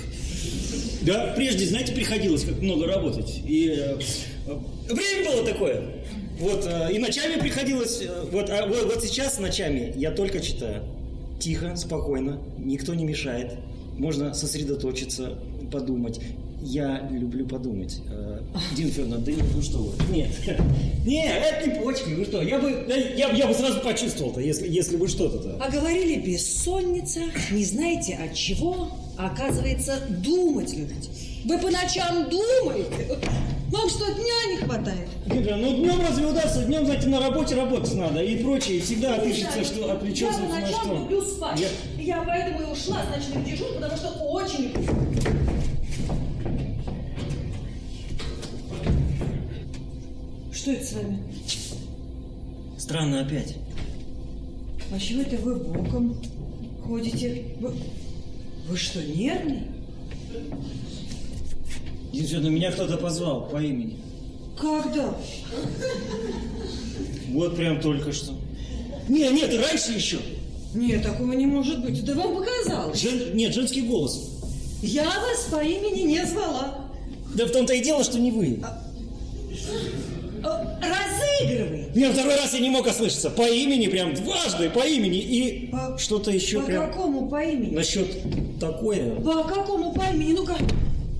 Да, 1.01 1.34
прежде, 1.36 1.65
знаете, 1.65 1.93
приходилось 1.93 2.43
как 2.45 2.62
много 2.62 2.88
работать. 2.88 3.41
И 3.45 3.75
э, 3.77 3.97
время 4.89 5.31
было 5.31 5.45
такое. 5.45 5.84
Вот, 6.39 6.65
э, 6.65 6.93
и 6.93 6.99
ночами 6.99 7.39
приходилось. 7.39 8.01
э, 8.01 8.25
вот, 8.31 8.49
а 8.49 8.65
вот, 8.65 8.86
вот 8.86 9.03
сейчас 9.03 9.39
ночами 9.39 9.93
я 9.95 10.12
только 10.12 10.39
читаю. 10.39 10.84
Тихо, 11.39 11.75
спокойно, 11.75 12.39
никто 12.58 12.93
не 12.93 13.05
мешает. 13.05 13.53
Можно 13.97 14.34
сосредоточиться, 14.34 15.38
подумать. 15.71 16.19
Я 16.62 17.08
люблю 17.12 17.45
подумать. 17.45 18.01
Да 18.08 19.31
нет, 19.31 19.45
ну 19.55 19.62
что 19.62 19.77
вы. 19.77 20.13
Нет, 20.15 20.31
нет, 21.05 21.43
это 21.43 21.69
не 21.69 21.79
почки, 21.79 22.10
вы 22.10 22.25
что? 22.25 22.41
Я 22.41 22.60
бы, 22.60 22.71
я, 23.15 23.31
я 23.31 23.47
бы 23.47 23.53
сразу 23.53 23.81
почувствовал-то, 23.81 24.41
если, 24.41 24.67
если 24.67 24.97
бы 24.97 25.08
что-то-то. 25.08 25.58
А 25.62 25.69
говорили 25.69 26.19
бессонница, 26.19 27.21
не 27.51 27.63
знаете 27.65 28.15
от 28.15 28.34
чего, 28.34 28.89
оказывается 29.17 29.99
думать 30.10 30.73
любите. 30.73 31.10
Вы 31.45 31.60
по 31.60 31.69
ночам 31.69 32.27
думаете? 32.29 33.19
Вам 33.69 33.89
что, 33.89 34.05
дня 34.13 34.51
не 34.51 34.58
хватает? 34.58 35.08
Дина, 35.27 35.58
ну 35.58 35.75
днем 35.77 36.01
разве 36.01 36.25
удастся? 36.25 36.63
Днем, 36.63 36.86
знаете, 36.86 37.08
на 37.08 37.19
работе 37.19 37.55
работать 37.55 37.93
надо 37.95 38.21
и 38.23 38.41
прочее. 38.43 38.81
Всегда 38.81 39.15
отыщется, 39.15 39.63
что 39.63 39.91
отвлечется 39.91 40.41
Я 40.41 40.47
по 40.49 40.55
ночам 40.55 40.91
люблю 41.01 41.21
спать. 41.21 41.60
Я- 41.60 42.03
Я... 42.03 42.23
поэтому 42.23 42.62
и 42.62 42.71
ушла 42.71 43.01
с 43.03 43.15
ночным 43.15 43.43
дежурством, 43.43 43.81
потому 43.81 43.97
что 43.97 44.10
очень. 44.23 44.73
Что 50.51 50.71
это 50.71 50.86
с 50.86 50.93
вами? 50.93 51.19
Странно 52.77 53.21
опять. 53.21 53.55
А 54.91 54.99
чего 54.99 55.21
это 55.21 55.36
вы 55.38 55.55
боком 55.55 56.15
ходите? 56.84 57.43
Вы, 57.60 57.73
вы 58.67 58.77
что, 58.77 59.03
нервный? 59.03 59.63
Федоровна, 62.15 62.47
меня 62.49 62.71
кто-то 62.71 62.97
позвал 62.97 63.47
по 63.47 63.58
имени. 63.62 63.97
Когда? 64.60 65.13
Вот 67.32 67.56
прям 67.56 67.82
только 67.82 68.12
что. 68.13 68.34
Не, 69.10 69.30
нет, 69.30 69.54
раньше 69.54 69.91
еще. 69.91 70.17
Нет, 70.73 71.04
такого 71.04 71.34
не 71.34 71.45
может 71.45 71.82
быть. 71.84 72.04
Да 72.06 72.13
вам 72.15 72.36
показалось. 72.36 72.99
Жен- 73.01 73.36
Нет, 73.36 73.54
женский 73.54 73.82
голос. 73.82 74.30
Я 74.82 75.04
вас 75.06 75.47
по 75.51 75.63
имени 75.63 76.01
не 76.01 76.25
звала. 76.25 76.86
Да 77.36 77.45
в 77.45 77.51
том-то 77.51 77.73
и 77.73 77.84
дело, 77.84 78.04
что 78.04 78.19
не 78.19 78.32
вы. 78.32 78.60
Э, 80.43 80.47
Разыгрывай. 80.82 81.88
Меня 81.95 82.12
второй 82.12 82.36
раз 82.36 82.54
я 82.54 82.60
не 82.60 82.69
мог 82.69 82.86
ослышаться. 82.88 83.30
По 83.30 83.47
имени, 83.47 83.88
прям 83.88 84.13
дважды 84.13 84.69
по 84.69 84.86
имени. 84.86 85.19
И 85.19 85.67
По- 85.71 85.97
что-то 85.97 86.32
еще 86.32 86.60
По 86.60 86.65
прям 86.65 86.88
какому 86.91 87.28
по 87.30 87.41
имени? 87.43 87.73
насчет 87.75 88.08
такое. 88.60 89.15
По 89.15 89.43
какому 89.43 89.91
по 89.93 90.04
имени? 90.13 90.34
Ну-ка, 90.34 90.58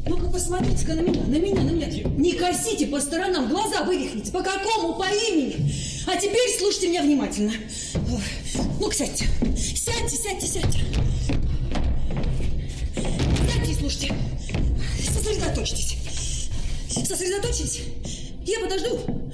ну-ка 0.08 0.28
посмотрите-ка 0.28 0.94
на 0.94 1.02
меня, 1.02 1.22
на 1.24 1.36
меня, 1.36 1.62
на 1.62 1.72
меня. 1.72 1.88
Не 1.88 2.34
косите 2.34 2.88
по 2.88 3.00
сторонам, 3.00 3.50
глаза 3.50 3.84
вывихните. 3.84 4.32
По 4.32 4.42
какому 4.42 4.94
по 4.96 5.06
имени? 5.06 5.72
А 6.08 6.16
теперь 6.16 6.58
слушайте 6.60 6.90
меня 6.90 7.02
внимательно. 7.02 7.52
Ну-ка, 8.80 8.96
сядьте. 8.96 9.26
Сядьте, 9.58 10.16
сядьте, 10.16 10.48
сядьте. 10.48 10.80
Сядьте 13.52 13.72
и 13.72 13.76
слушайте. 13.76 14.14
Сосредоточьтесь. 15.12 15.98
Сосредоточились? 16.90 17.82
Я 18.46 18.60
подожду. 18.60 19.25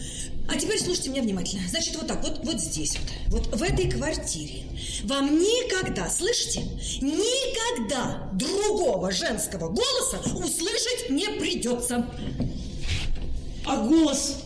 А 0.52 0.58
теперь 0.58 0.80
слушайте 0.80 1.10
меня 1.12 1.22
внимательно. 1.22 1.64
Значит, 1.70 1.96
вот 1.96 2.08
так, 2.08 2.22
вот, 2.22 2.42
вот 2.44 2.60
здесь 2.60 2.98
вот, 3.30 3.48
вот 3.48 3.56
в 3.56 3.64
этой 3.64 3.90
квартире 3.90 4.64
вам 5.06 5.40
никогда, 5.40 6.10
слышите, 6.10 6.64
никогда 7.02 8.30
другого 8.34 9.12
женского 9.12 9.70
голоса 9.70 10.20
услышать 10.36 11.10
не 11.10 11.28
придется. 11.40 12.06
А 13.66 13.78
голос? 13.78 14.40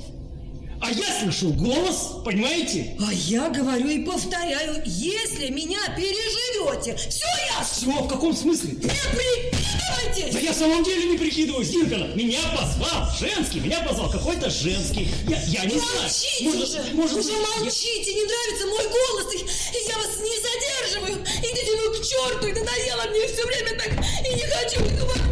А 0.82 0.92
я 0.92 1.20
слышу 1.20 1.50
голос, 1.54 2.12
понимаете? 2.24 2.96
А 3.00 3.12
я 3.12 3.50
говорю 3.50 3.88
и 3.90 4.04
повторяю, 4.04 4.84
если 4.86 5.50
меня 5.50 5.80
переживете, 5.98 6.96
все 7.10 7.26
ясно, 7.58 7.92
Все, 7.94 8.04
в 8.04 8.08
каком 8.08 8.36
смысле? 8.36 8.72
не 8.74 8.78
прикидывайтесь! 8.88 10.34
Да 10.34 10.40
я 10.40 10.52
в 10.52 10.56
самом 10.56 10.84
деле 10.84 11.06
не 11.10 11.18
прикидываюсь, 11.18 11.70
Динкана. 11.70 12.14
Меня 12.16 12.40
позвал 12.56 13.10
женский, 13.20 13.62
меня 13.62 13.80
позвал 13.82 14.12
какой-то 14.12 14.50
женский. 14.50 15.08
Я, 15.28 15.42
я 15.48 15.66
не 15.66 15.76
Молчите 15.76 16.52
знаю. 16.52 16.64
уже! 16.64 16.94
может 16.94 17.18
уже 17.18 17.32
я- 17.32 17.38
молчите! 17.40 18.14
Не 18.14 18.24
нравится 18.24 18.68
мой 18.68 18.84
голос! 18.88 19.34
И, 19.34 19.38
и 19.38 19.90
я 19.90 19.98
вас 19.98 20.20
не 20.20 20.36
задерживаю! 20.46 21.26
Идите 21.40 21.76
вы 21.78 21.98
к 21.98 22.06
черту! 22.06 22.48
И 22.48 22.54
надоело 22.54 23.04
мне 23.10 23.28
все 23.28 23.46
время 23.46 23.78
так! 23.80 23.92
И 23.92 24.36
не 24.36 24.44
хочу 24.44 24.80
говорить! 24.82 25.25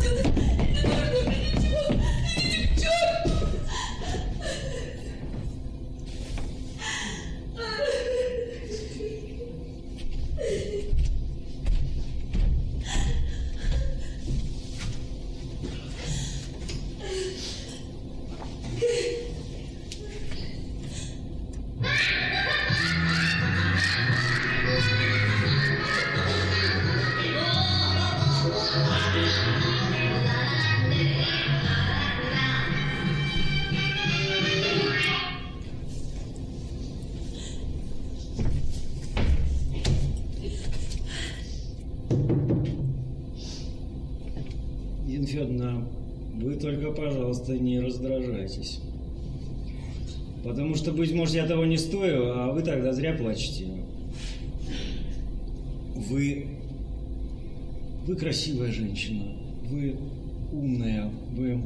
Потому 50.54 50.76
что, 50.76 50.92
быть 50.92 51.12
может, 51.12 51.34
я 51.34 51.48
того 51.48 51.66
не 51.66 51.80
стою, 51.80 52.28
а 52.28 52.52
вы 52.52 52.62
тогда 52.62 52.94
зря 52.94 53.14
плачете. 53.16 53.66
Вы... 55.96 56.46
Вы 58.06 58.16
красивая 58.16 58.72
женщина. 58.72 59.24
Вы 59.68 59.96
умная. 60.52 61.10
Вы... 61.36 61.60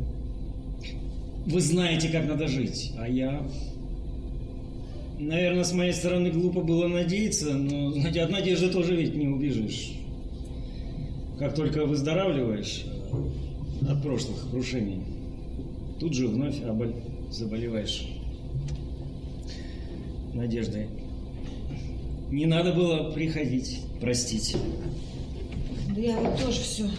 Вы 1.48 1.60
знаете, 1.60 2.08
как 2.08 2.30
надо 2.30 2.48
жить. 2.48 2.94
А 2.98 3.10
я... 3.10 3.46
Наверное, 5.20 5.66
с 5.66 5.74
моей 5.74 5.92
стороны 5.92 6.32
глупо 6.32 6.62
было 6.62 6.88
надеяться, 6.88 7.56
но, 7.56 7.92
знаете, 7.92 8.22
от 8.22 8.30
надежды 8.32 8.70
тоже 8.70 8.96
ведь 8.96 9.14
не 9.14 9.28
убежишь. 9.28 9.96
Как 11.38 11.56
только 11.56 11.86
выздоравливаешь 11.86 12.86
э, 13.12 13.92
от 13.92 14.02
прошлых 14.02 14.50
крушений, 14.50 15.02
тут 16.00 16.14
же 16.14 16.30
вновь 16.30 16.56
заболеваешь. 17.32 18.17
Надежды. 20.38 20.88
Не 22.32 22.46
надо 22.46 22.74
было 22.74 23.12
приходить, 23.12 23.82
простить. 24.00 24.56
Да 25.96 26.02
я 26.02 26.20
вот 26.20 26.40
тоже 26.40 26.62
все 26.62 26.90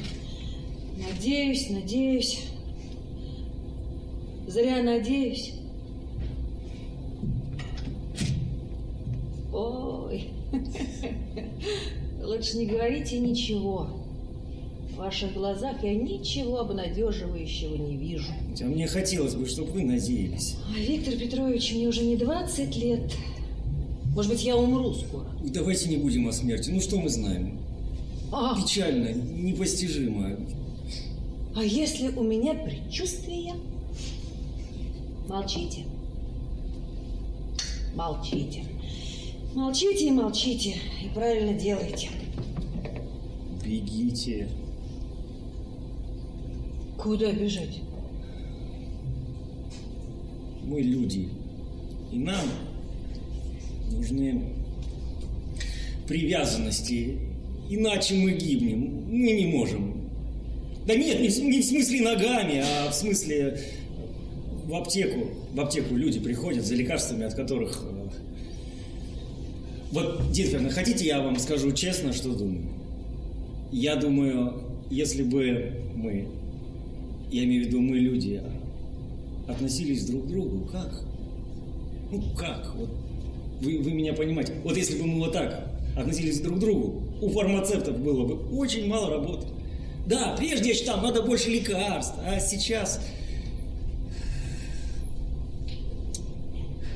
надеюсь, 0.97 1.71
надеюсь. 1.71 2.45
Зря 4.47 4.83
надеюсь. 4.83 5.55
Ой, 9.53 10.31
лучше 12.23 12.57
не 12.57 12.67
говорите 12.67 13.19
ничего. 13.19 13.98
В 14.99 15.01
ваших 15.01 15.33
глазах 15.33 15.77
я 15.85 15.95
ничего 15.95 16.59
обнадеживающего 16.59 17.77
не 17.77 17.97
вижу. 17.97 18.33
А 18.61 18.65
мне 18.65 18.89
хотелось 18.89 19.37
бы, 19.37 19.47
чтобы 19.47 19.71
вы 19.71 19.85
надеялись. 19.85 20.57
А 20.75 20.77
Виктор 20.77 21.15
Петрович, 21.15 21.73
мне 21.73 21.87
уже 21.87 22.03
не 22.03 22.17
20 22.17 22.77
лет. 22.79 23.13
Может 24.17 24.33
быть, 24.33 24.43
я 24.43 24.57
умру 24.57 24.93
скоро. 24.93 25.25
Давайте 25.45 25.89
не 25.89 25.99
будем 25.99 26.27
о 26.27 26.33
смерти. 26.33 26.71
Ну 26.71 26.81
что 26.81 26.99
мы 26.99 27.09
знаем? 27.11 27.61
А, 28.33 28.61
Печально, 28.61 29.13
непостижимо. 29.13 30.37
а 31.55 31.63
если 31.63 32.09
у 32.09 32.25
меня 32.25 32.55
предчувствие? 32.55 33.55
Молчите. 35.29 35.85
Молчите. 37.95 38.65
Молчите 39.55 40.09
и 40.09 40.11
молчите. 40.11 40.75
И 41.05 41.09
правильно 41.15 41.55
делаете. 41.55 42.09
Бегите. 43.65 44.49
Куда 46.99 47.33
бежать? 47.33 47.81
Мы 50.65 50.81
люди. 50.83 51.29
И 52.13 52.19
нам 52.19 52.45
нужны 53.93 54.43
привязанности. 56.07 57.19
Иначе 57.71 58.15
мы 58.15 58.33
гибнем. 58.33 59.05
Мы 59.09 59.33
не 59.33 59.47
можем. 59.47 59.95
Да 60.87 60.97
нет, 60.97 61.21
не 61.21 61.29
в, 61.29 61.65
смысле 61.65 62.01
ногами, 62.01 62.63
а 62.65 62.91
в 62.91 62.95
смысле 62.95 63.61
в 64.65 64.75
аптеку. 64.75 65.29
В 65.53 65.61
аптеку 65.61 65.95
люди 65.95 66.19
приходят 66.19 66.65
за 66.65 66.75
лекарствами, 66.75 67.25
от 67.25 67.35
которых... 67.35 67.85
э, 67.85 68.09
Вот, 69.93 70.33
Дин 70.33 70.49
Ферна, 70.49 70.71
хотите, 70.71 71.07
я 71.07 71.21
вам 71.21 71.39
скажу 71.39 71.73
честно, 71.73 72.13
что 72.13 72.35
думаю? 72.35 72.65
Я 73.71 73.97
думаю, 73.97 74.63
если 74.91 75.23
бы 75.23 75.75
мы, 75.95 76.27
я 77.31 77.45
имею 77.45 77.65
в 77.65 77.67
виду 77.67 77.81
мы 77.81 77.97
люди, 77.99 78.43
относились 79.49 80.07
друг 80.07 80.25
к 80.25 80.29
другу, 80.29 80.69
как? 80.71 81.03
Ну 82.11 82.23
как? 82.37 82.75
Вот 82.77 82.91
вы, 83.61 83.79
вы 83.79 83.93
меня 83.93 84.13
понимаете. 84.13 84.55
Вот 84.63 84.77
если 84.77 84.99
бы 84.99 85.07
мы 85.07 85.19
вот 85.19 85.33
так 85.33 85.69
относились 85.97 86.41
друг 86.41 86.59
к 86.59 86.61
другу, 86.61 87.03
у 87.21 87.29
фармацевтов 87.31 87.99
было 87.99 88.25
бы 88.25 88.57
очень 88.57 88.87
мало 88.87 89.11
работы. 89.11 89.47
Да, 90.07 90.35
прежде 90.39 90.71
я 90.71 90.75
считал, 90.75 91.01
надо 91.03 91.23
больше 91.23 91.51
лекарств, 91.51 92.15
а 92.25 92.41
сейчас 92.41 93.01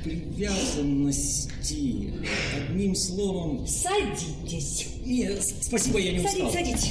привязанности. 0.04 2.12
Одним 2.68 2.94
словом, 2.94 3.66
Садитесь. 3.66 4.86
нет, 5.04 5.42
спасибо, 5.62 5.98
я 5.98 6.12
не 6.12 6.18
устал. 6.20 6.52
Садитесь, 6.52 6.52
садитесь. 6.52 6.90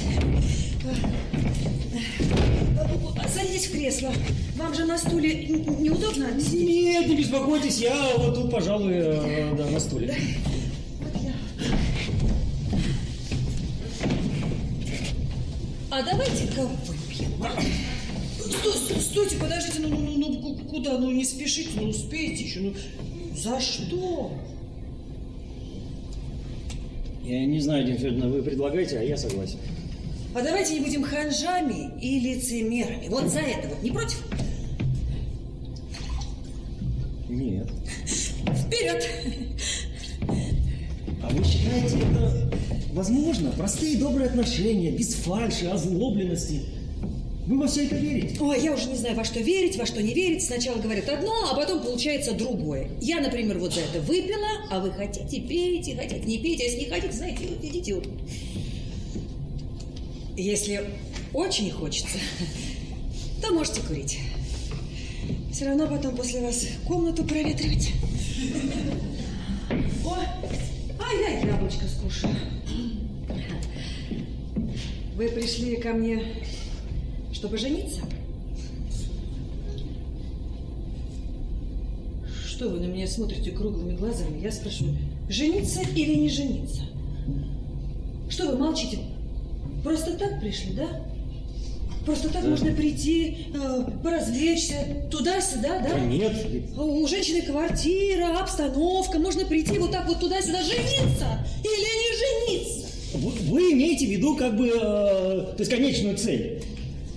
Садитесь 3.34 3.66
в 3.66 3.72
кресло. 3.72 4.12
Вам 4.56 4.74
же 4.74 4.84
на 4.84 4.98
стуле 4.98 5.46
неудобно 5.46 6.28
сидеть? 6.40 6.68
Нет, 6.68 7.06
не 7.08 7.16
беспокойтесь, 7.16 7.78
я 7.78 7.96
вот 8.18 8.34
тут, 8.34 8.50
пожалуй, 8.50 8.92
э, 8.94 9.54
да, 9.56 9.66
на 9.70 9.80
стуле. 9.80 10.14
А 15.90 16.02
давайте-ка 16.02 16.62
выпьем. 16.86 17.32
а? 17.42 17.50
Сто- 18.40 18.72
сто- 18.72 19.00
Стойте, 19.00 19.36
подождите, 19.36 19.80
ну, 19.80 19.88
ну, 19.88 20.01
куда? 20.70 20.98
Ну 20.98 21.10
не 21.10 21.24
спешите, 21.24 21.70
ну 21.76 21.88
успейте 21.88 22.44
еще. 22.44 22.60
Ну 22.60 22.74
за 23.36 23.60
что? 23.60 24.32
Я 27.24 27.46
не 27.46 27.60
знаю, 27.60 27.84
Дина 27.84 27.98
Федоровна, 27.98 28.28
вы 28.28 28.42
предлагаете, 28.42 28.98
а 28.98 29.02
я 29.02 29.16
согласен. 29.16 29.58
А 30.34 30.42
давайте 30.42 30.74
не 30.74 30.80
будем 30.80 31.04
ханжами 31.04 31.90
и 32.00 32.18
лицемерами. 32.18 33.08
Вот 33.08 33.28
за 33.28 33.40
это 33.40 33.68
вот 33.68 33.82
не 33.82 33.90
против? 33.90 34.18
Нет. 37.28 37.68
Вперед! 38.04 39.08
А 41.22 41.28
вы 41.28 41.44
считаете 41.44 41.98
это 41.98 42.50
возможно? 42.92 43.52
Простые 43.52 43.98
добрые 43.98 44.28
отношения, 44.28 44.90
без 44.90 45.14
фальши, 45.14 45.66
озлобленности. 45.66 46.62
Вы 47.52 47.58
во 47.58 47.66
все 47.66 47.84
это 47.84 47.96
верите? 47.96 48.38
Ой, 48.40 48.62
я 48.62 48.72
уже 48.72 48.88
не 48.88 48.96
знаю, 48.96 49.14
во 49.14 49.24
что 49.24 49.38
верить, 49.38 49.76
во 49.76 49.84
что 49.84 50.02
не 50.02 50.14
верить. 50.14 50.42
Сначала 50.42 50.78
говорят 50.78 51.06
одно, 51.10 51.50
а 51.50 51.54
потом 51.54 51.82
получается 51.82 52.32
другое. 52.32 52.88
Я, 53.02 53.20
например, 53.20 53.58
вот 53.58 53.74
за 53.74 53.80
это 53.80 54.00
выпила, 54.00 54.48
а 54.70 54.80
вы 54.80 54.90
хотите, 54.90 55.38
пейте, 55.38 55.94
хотите, 55.94 56.24
не 56.24 56.38
пейте. 56.38 56.64
А 56.64 56.66
если 56.68 56.78
не 56.78 56.86
хотите, 56.86 57.12
знаете, 57.12 57.46
вот 57.46 57.62
идите 57.62 57.94
вот. 57.94 58.08
Если 60.34 60.82
очень 61.34 61.70
хочется, 61.70 62.16
то 63.42 63.52
можете 63.52 63.82
курить. 63.82 64.18
Все 65.52 65.66
равно 65.66 65.86
потом 65.86 66.16
после 66.16 66.40
вас 66.40 66.66
комнату 66.86 67.22
проветривать. 67.22 67.90
О, 70.06 70.16
а 70.98 71.14
я 71.20 71.40
яблочко 71.40 71.84
скушаю. 71.86 72.34
Вы 75.16 75.28
пришли 75.28 75.76
ко 75.76 75.92
мне, 75.92 76.22
чтобы 77.42 77.58
жениться? 77.58 77.98
Что 82.46 82.68
вы 82.68 82.78
на 82.78 82.84
меня 82.84 83.08
смотрите 83.08 83.50
круглыми 83.50 83.96
глазами? 83.96 84.40
Я 84.40 84.52
спрашиваю, 84.52 84.94
жениться 85.28 85.80
или 85.80 86.14
не 86.14 86.28
жениться? 86.28 86.82
Что 88.30 88.46
вы 88.52 88.58
молчите? 88.58 89.00
Просто 89.82 90.16
так 90.16 90.40
пришли, 90.40 90.74
да? 90.74 91.04
Просто 92.06 92.28
так 92.28 92.44
можно 92.44 92.70
прийти, 92.70 93.48
э, 93.52 93.84
поразвлечься, 94.04 95.08
туда-сюда, 95.10 95.80
да? 95.80 95.94
Да 95.94 95.98
нет. 95.98 96.32
У 96.78 97.04
женщины 97.08 97.42
квартира, 97.42 98.38
обстановка, 98.38 99.18
можно 99.18 99.44
прийти 99.44 99.80
вот 99.80 99.90
так 99.90 100.06
вот 100.06 100.20
туда-сюда, 100.20 100.62
жениться 100.62 101.44
или 101.64 102.46
не 102.46 102.54
жениться. 102.54 102.88
Вы, 103.14 103.30
вы 103.50 103.72
имеете 103.72 104.06
в 104.06 104.10
виду 104.10 104.36
как 104.36 104.56
бы, 104.56 104.68
э, 104.68 104.72
то 104.76 105.56
есть 105.58 105.72
конечную 105.72 106.16
цель. 106.16 106.62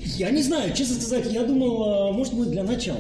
Я 0.06 0.30
не 0.32 0.42
знаю, 0.42 0.74
честно 0.74 0.96
сказать, 1.02 1.32
я 1.32 1.44
думал, 1.44 2.10
э, 2.10 2.14
может 2.14 2.34
мы 2.34 2.46
для 2.46 2.64
начала 2.64 3.00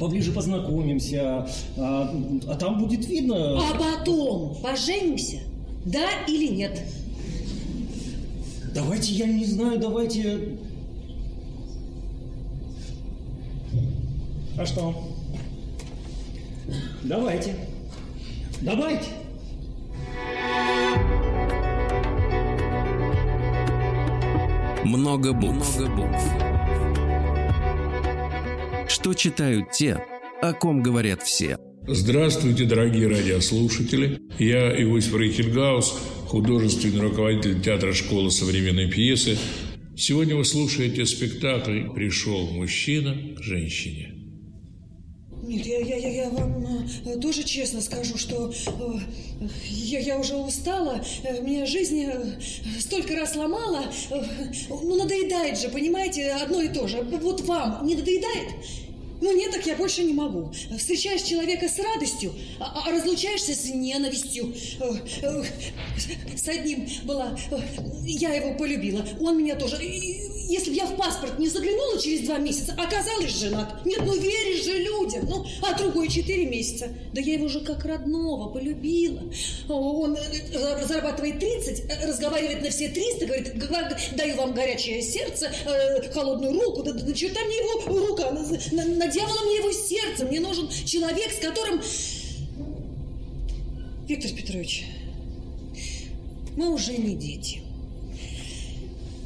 поближе 0.00 0.32
познакомимся, 0.32 1.46
а, 1.76 2.14
а 2.48 2.54
там 2.56 2.78
будет 2.78 3.06
видно. 3.06 3.60
А 3.60 3.74
потом 3.74 4.56
поженимся, 4.62 5.40
да 5.84 6.08
или 6.26 6.48
нет? 6.48 6.82
Давайте, 8.74 9.12
я 9.12 9.26
не 9.26 9.44
знаю, 9.44 9.78
давайте... 9.78 10.56
А 14.56 14.64
что? 14.64 14.94
Давайте. 17.04 17.54
Давайте. 18.62 19.06
Много 24.84 25.32
букв. 25.32 25.78
Много 25.78 25.94
букв. 25.94 26.22
Что 28.88 29.14
читают 29.14 29.70
те, 29.72 30.02
о 30.40 30.52
ком 30.52 30.82
говорят 30.82 31.22
все. 31.22 31.58
Здравствуйте, 31.86 32.64
дорогие 32.64 33.08
радиослушатели. 33.08 34.18
Я 34.38 34.70
Иосиф 34.82 35.14
Рейхельгаус, 35.14 35.98
художественный 36.26 37.00
руководитель 37.00 37.60
театра 37.60 37.92
школы 37.92 38.30
современной 38.30 38.90
пьесы. 38.90 39.36
Сегодня 39.96 40.34
вы 40.36 40.44
слушаете 40.44 41.04
спектакль 41.04 41.90
«Пришел 41.94 42.50
мужчина 42.50 43.34
к 43.36 43.42
женщине». 43.42 44.19
Нет, 45.50 45.66
я, 45.66 45.80
я, 45.80 45.96
я, 45.96 46.08
я 46.10 46.30
вам 46.30 46.64
э, 47.04 47.16
тоже 47.16 47.42
честно 47.42 47.80
скажу, 47.80 48.16
что 48.16 48.52
э, 48.52 49.42
я, 49.68 49.98
я 49.98 50.16
уже 50.16 50.36
устала, 50.36 51.04
э, 51.24 51.40
меня 51.42 51.66
жизнь 51.66 52.08
столько 52.78 53.16
раз 53.16 53.34
ломала, 53.34 53.82
ну 54.68 54.94
надоедает 54.94 55.58
же, 55.58 55.68
понимаете, 55.68 56.30
одно 56.30 56.62
и 56.62 56.68
то 56.68 56.86
же. 56.86 57.02
Вот 57.02 57.40
вам 57.40 57.84
не 57.84 57.96
надоедает? 57.96 58.50
Ну 59.20 59.36
нет, 59.36 59.50
так 59.50 59.66
я 59.66 59.74
больше 59.74 60.04
не 60.04 60.14
могу. 60.14 60.52
Встречаешь 60.78 61.22
человека 61.22 61.68
с 61.68 61.80
радостью, 61.80 62.32
а, 62.60 62.84
а 62.86 62.92
разлучаешься 62.92 63.52
с 63.52 63.64
ненавистью. 63.64 64.54
С 66.36 66.46
одним 66.46 66.88
была, 67.02 67.36
я 68.04 68.34
его 68.34 68.54
полюбила, 68.54 69.04
он 69.20 69.36
меня 69.36 69.56
тоже. 69.56 69.84
И 69.84 70.29
если 70.50 70.70
бы 70.70 70.76
я 70.76 70.86
в 70.86 70.96
паспорт 70.96 71.38
не 71.38 71.48
заглянула 71.48 72.00
через 72.00 72.26
два 72.26 72.38
месяца, 72.38 72.72
оказалась 72.76 73.38
женат. 73.38 73.84
Нет, 73.86 74.00
ну 74.04 74.14
веришь 74.14 74.64
же 74.64 74.78
людям. 74.78 75.26
Ну, 75.28 75.46
а 75.62 75.78
другой 75.78 76.08
четыре 76.08 76.46
месяца. 76.46 76.88
Да 77.12 77.20
я 77.20 77.34
его 77.34 77.46
уже 77.46 77.60
как 77.60 77.84
родного 77.84 78.48
полюбила. 78.48 79.22
Он 79.68 80.16
э, 80.16 80.86
зарабатывает 80.86 81.38
30, 81.38 81.84
э, 81.88 82.06
разговаривает 82.08 82.62
на 82.62 82.70
все 82.70 82.88
300, 82.88 83.26
говорит, 83.26 84.16
даю 84.16 84.36
вам 84.36 84.52
горячее 84.52 85.02
сердце, 85.02 85.52
э, 85.66 86.10
холодную 86.12 86.52
руку. 86.52 86.82
Да, 86.82 86.92
да 86.92 87.12
черта 87.12 87.40
мне 87.44 87.56
его 87.56 88.06
рука, 88.08 88.30
на, 88.32 88.42
на, 88.42 88.84
на 88.96 89.06
дьявола 89.06 89.44
мне 89.44 89.56
его 89.56 89.72
сердце. 89.72 90.24
Мне 90.26 90.40
нужен 90.40 90.68
человек, 90.68 91.32
с 91.32 91.38
которым... 91.38 91.80
Виктор 94.08 94.32
Петрович, 94.32 94.86
мы 96.56 96.70
уже 96.70 96.96
не 96.96 97.14
дети. 97.14 97.62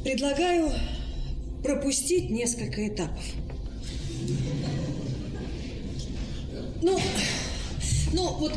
Предлагаю 0.03 0.71
пропустить 1.65 2.29
несколько 2.29 2.87
этапов. 2.87 3.23
Ну, 6.81 6.99
ну 8.13 8.33
вот 8.35 8.53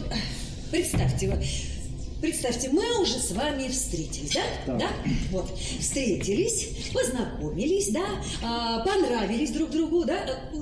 представьте, 0.70 1.28
представьте, 2.20 2.68
мы 2.70 3.00
уже 3.00 3.18
с 3.18 3.32
вами 3.32 3.68
встретились, 3.68 4.32
да? 4.34 4.42
Да. 4.66 4.78
да? 4.78 4.88
Вот, 5.30 5.56
встретились, 5.58 6.90
познакомились, 6.92 7.90
да, 7.90 8.06
а, 8.42 8.80
понравились 8.84 9.50
друг 9.52 9.70
другу, 9.70 10.04
да? 10.04 10.18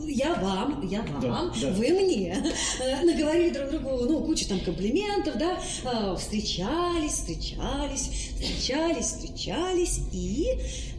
Я 0.07 0.35
вам, 0.35 0.87
я 0.89 1.03
вам, 1.03 1.21
Да, 1.21 1.53
да. 1.61 1.71
вы 1.73 1.91
мне. 1.91 2.37
Э, 2.81 3.05
Наговорили 3.05 3.51
друг 3.51 3.71
другу, 3.71 4.05
ну, 4.05 4.21
кучу 4.25 4.47
там 4.49 4.61
комплиментов, 4.61 5.37
да? 5.39 5.61
А, 5.85 6.17
Встречались, 6.17 7.13
встречались, 7.13 8.11
встречались, 8.35 9.07
встречались. 9.07 10.01
И 10.13 10.47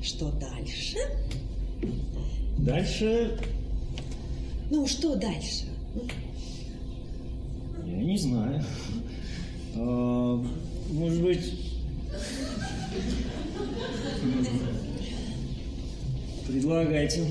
что 0.04 0.32
дальше? 0.32 0.98
Дальше 2.58 3.40
Ну, 4.70 4.88
что 4.88 5.16
дальше? 5.16 5.66
я 7.86 8.04
не 8.04 8.18
знаю. 8.18 8.64
Может 10.98 11.22
быть... 11.22 11.54
Предлагайте. 16.48 17.24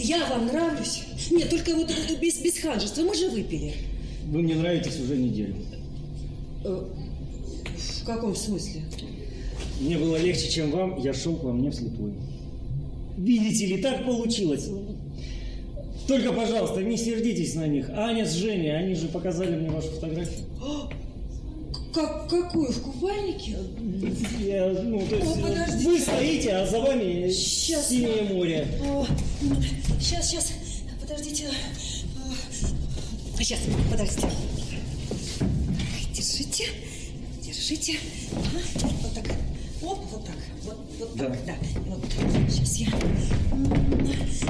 Я 0.00 0.26
вам 0.26 0.46
нравлюсь? 0.46 1.04
Нет, 1.30 1.48
только 1.48 1.76
вот 1.76 1.88
без, 2.20 2.40
без 2.40 2.58
ханжества. 2.58 3.02
Мы 3.02 3.14
же 3.14 3.28
выпили. 3.30 3.74
Вы 4.26 4.42
мне 4.42 4.56
нравитесь 4.56 4.98
уже 4.98 5.16
неделю. 5.16 5.54
Э, 6.64 6.84
В 8.00 8.04
каком 8.04 8.34
смысле? 8.34 8.82
Мне 9.80 9.98
было 9.98 10.16
легче, 10.16 10.50
чем 10.50 10.72
вам, 10.72 10.98
я 10.98 11.12
шел 11.14 11.36
к 11.36 11.44
вам 11.44 11.62
не 11.62 11.70
вслепую. 11.70 12.14
Видите 13.16 13.66
ли, 13.66 13.78
так 13.80 14.04
получилось. 14.04 14.68
Только, 16.08 16.32
пожалуйста, 16.32 16.82
не 16.82 16.96
сердитесь 16.96 17.54
на 17.54 17.68
них. 17.68 17.90
Аня 17.90 18.26
с 18.26 18.32
Женей, 18.32 18.76
они 18.76 18.94
же 18.94 19.06
показали 19.06 19.54
мне 19.54 19.70
вашу 19.70 19.88
фотографию. 19.88 20.46
Как, 21.92 22.28
какую? 22.28 22.72
В 22.72 22.82
купальнике? 22.82 23.56
Я, 24.40 24.68
ну, 24.82 25.06
то 25.06 25.14
есть, 25.16 25.36
О, 25.36 25.40
подождите. 25.42 25.88
вы 25.90 25.98
стоите, 26.00 26.56
а 26.56 26.66
за 26.66 26.80
вами 26.80 27.30
Щас 27.30 27.88
синее 27.90 28.22
море. 28.32 28.66
сейчас, 30.00 30.30
сейчас. 30.30 30.52
Подождите. 31.00 31.48
Сейчас, 33.38 33.58
подождите. 33.90 34.28
Держите. 36.14 36.64
Держите. 37.42 37.98
Ага, 38.32 38.88
Вот 39.02 39.14
так. 39.14 39.26
Оп, 39.82 39.98
вот 40.12 40.24
так. 40.24 40.36
Вот, 40.62 40.78
вот 40.98 41.16
Да. 41.16 41.24
так, 41.26 41.44
да. 41.44 41.52
И 41.52 41.88
Вот. 41.88 42.04
Сейчас 42.50 42.76
я. 42.76 42.86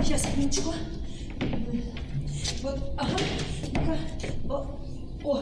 Сейчас, 0.05 0.27
минуточку. 0.37 0.75
Вот, 2.63 2.79
ага. 2.97 3.19
Ну-ка. 3.75 3.99
О. 5.25 5.37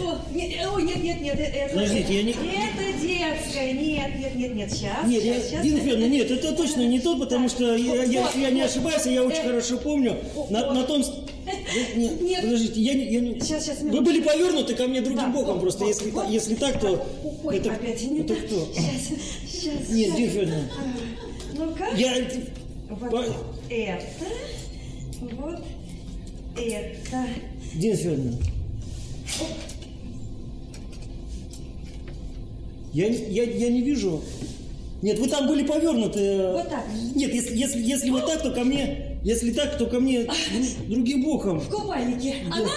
О, 0.00 0.20
нет, 0.32 0.50
нет, 0.84 1.02
нет, 1.02 1.20
нет, 1.20 1.38
это... 1.38 1.74
Подождите, 1.74 2.14
я 2.14 2.22
не- 2.22 2.32
Это 2.32 3.00
детская, 3.00 3.72
нет, 3.72 4.18
нет, 4.18 4.34
нет, 4.34 4.54
нет, 4.54 4.72
сейчас. 4.72 5.06
Нет, 5.06 5.22
я, 5.22 5.34
сейчас, 5.34 5.48
сейчас. 5.50 5.62
Дина 5.64 5.80
Федоровна, 5.80 6.06
нет, 6.06 6.30
это 6.30 6.52
точно 6.54 6.80
не 6.86 6.98
тот, 7.00 7.18
потому 7.20 7.48
что 7.48 7.76
я, 7.76 8.04
я- 8.04 8.30
я 8.34 8.50
не 8.50 8.62
ошибаюсь, 8.62 9.04
я 9.06 9.22
очень 9.22 9.36
Э, 9.38 9.46
хорошо 9.48 9.76
помню, 9.78 10.16
на, 10.50 10.72
на 10.72 10.82
том... 10.84 11.02
Нет, 11.96 12.20
Нет. 12.22 12.42
подождите, 12.42 12.80
я 12.80 12.94
не... 12.94 13.12
я 13.12 13.20
не- 13.20 13.40
Сейчас, 13.40 13.64
сейчас, 13.64 13.80
Вы 13.82 14.00
были 14.00 14.22
повернуты 14.22 14.74
ко 14.74 14.86
мне 14.86 15.00
другим 15.02 15.18
Да, 15.18 15.28
боком, 15.28 15.60
просто 15.60 15.84
если, 15.84 16.10
если 16.32 16.54
так, 16.54 16.80
то... 16.80 17.06
Ой, 17.44 17.58
это, 17.58 17.72
опять 17.72 18.02
не 18.10 18.20
это 18.20 18.34
кто? 18.34 18.66
Сейчас, 18.74 19.18
сейчас. 19.46 19.88
Нет, 19.90 20.06
сейчас. 20.08 20.16
Дина 20.16 20.30
Федоровна, 20.30 20.70
Ну-ка. 21.58 21.84
я... 21.96 22.14
Вот 22.88 23.26
это. 23.68 24.02
Вот 25.20 25.60
это. 26.56 27.26
Дина 27.74 27.96
Федоровна, 27.96 28.32
я, 32.92 33.06
я, 33.06 33.42
я 33.44 33.70
не 33.70 33.82
вижу... 33.82 34.22
Нет, 35.02 35.18
вы 35.18 35.28
там 35.28 35.46
были 35.46 35.66
повернуты. 35.66 36.52
Вот 36.52 36.68
так. 36.70 36.84
Нет, 37.14 37.34
если, 37.34 37.56
если, 37.56 37.82
если 37.82 38.10
вот 38.10 38.26
так, 38.26 38.42
то 38.42 38.50
ко 38.52 38.64
мне... 38.64 39.18
Если 39.22 39.52
так, 39.52 39.76
то 39.78 39.86
ко 39.86 40.00
мне 40.00 40.22
дру- 40.22 40.88
другим 40.88 41.22
боком. 41.22 41.60
В 41.60 41.68
купальнике. 41.68 42.36
Она? 42.50 42.68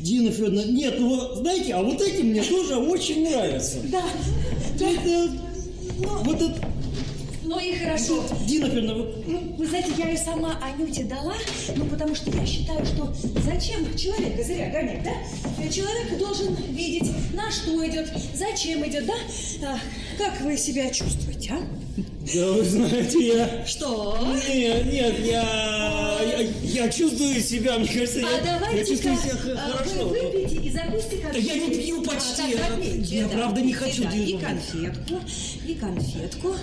Дина 0.00 0.30
Федоровна, 0.30 0.64
нет, 0.66 0.96
ну 0.98 1.14
вы 1.14 1.36
знаете, 1.36 1.74
а 1.74 1.82
вот 1.82 2.00
эти 2.02 2.22
мне 2.22 2.42
тоже 2.42 2.76
очень 2.76 3.28
нравятся. 3.28 3.78
Да. 3.84 4.02
Да. 4.78 4.90
Это, 4.90 5.30
вот 6.24 6.42
это, 6.42 6.54
Ну 7.52 7.58
и 7.60 7.74
хорошо. 7.76 8.24
Дина 8.46 8.66
Федоровна, 8.70 8.94
вот, 8.94 9.24
Ну, 9.28 9.38
вы 9.58 9.66
знаете, 9.66 9.90
я 9.98 10.08
ее 10.08 10.16
сама 10.16 10.58
Анюте 10.62 11.04
дала, 11.04 11.34
ну, 11.76 11.84
потому 11.84 12.14
что 12.14 12.30
я 12.30 12.46
считаю, 12.46 12.82
что 12.86 13.12
зачем 13.44 13.94
человека 13.94 14.42
зря 14.42 14.70
гонять, 14.70 15.02
да? 15.02 15.12
Э, 15.62 15.68
Человек 15.70 16.16
должен 16.18 16.54
видеть, 16.70 17.10
на 17.34 17.50
что 17.50 17.86
идет, 17.86 18.10
зачем 18.34 18.86
идет, 18.88 19.04
да? 19.04 19.14
А, 19.66 19.78
как 20.16 20.40
вы 20.40 20.56
себя 20.56 20.88
чувствуете, 20.88 21.52
а? 21.52 21.60
да 22.34 22.52
вы 22.52 22.64
знаете, 22.64 23.26
я... 23.26 23.66
Что? 23.66 24.16
Нет, 24.48 24.86
нет, 24.90 25.14
я, 25.26 26.18
я, 26.22 26.48
я 26.84 26.88
чувствую 26.90 27.38
себя, 27.42 27.78
мне 27.78 27.86
кажется, 27.88 28.20
я, 28.20 28.28
А 28.28 28.30
я 28.32 28.40
давайте-ка 28.58 28.86
чувствую 28.92 29.16
себя 29.18 29.36
х- 29.36 29.52
а, 29.52 29.72
хорошо. 29.72 30.08
вы 30.08 30.20
выпейте 30.20 30.56
и 30.56 30.70
закусите 30.70 31.16
Да 31.22 31.28
конфетку. 31.32 31.58
я 31.58 31.66
не 31.66 31.74
пью 31.74 32.02
почти, 32.02 32.42
А, 32.42 32.48
я- 32.48 32.56
так, 32.56 32.70
попейте, 32.76 33.16
я 33.16 33.26
да, 33.26 33.34
правда 33.36 33.60
не 33.60 33.72
хочу, 33.74 34.04
да, 34.04 34.14
И 34.14 34.38
конфетку, 34.38 35.14
и 35.66 35.74
конфетку. 35.74 36.54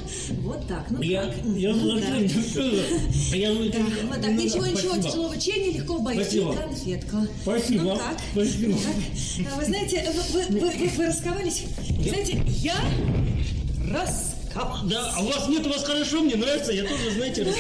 Вот 0.42 0.68
так, 0.68 0.79
ну 0.90 1.02
Я, 1.02 1.24
как? 1.26 1.36
я, 1.56 1.74
Ну, 1.74 1.98
я, 1.98 2.02
да. 2.02 2.16
я, 3.36 3.54
Да, 3.54 3.60
вот 3.60 3.72
так, 4.22 4.32
ну, 4.32 4.42
ничего, 4.42 4.66
ничего, 4.66 4.98
тяжелого 4.98 5.38
чаяния, 5.40 5.72
легко 5.80 6.00
Спасибо. 6.00 6.54
конфетку. 6.54 7.18
Спасибо. 7.42 7.84
Ну 7.84 7.98
как? 7.98 8.18
Спасибо. 8.34 8.72
Ну 8.72 8.78
как? 8.78 9.54
А 9.54 9.56
Вы 9.58 9.66
знаете, 9.66 10.12
вы, 10.14 10.40
вы, 10.40 10.60
вы, 10.60 10.70
вы- 10.70 10.88
вы 10.98 11.06
расковались? 11.06 11.64
Знаете, 12.02 12.42
я 12.62 12.76
расковалась. 13.92 14.36
Да, 14.90 15.14
а 15.16 15.22
у 15.22 15.28
вас 15.28 15.48
нет, 15.48 15.66
у 15.66 15.70
вас 15.70 15.84
хорошо, 15.84 16.22
мне 16.22 16.36
нравится, 16.36 16.72
я 16.74 16.84
тоже, 16.84 17.12
знаете, 17.16 17.44
рас- 17.44 17.56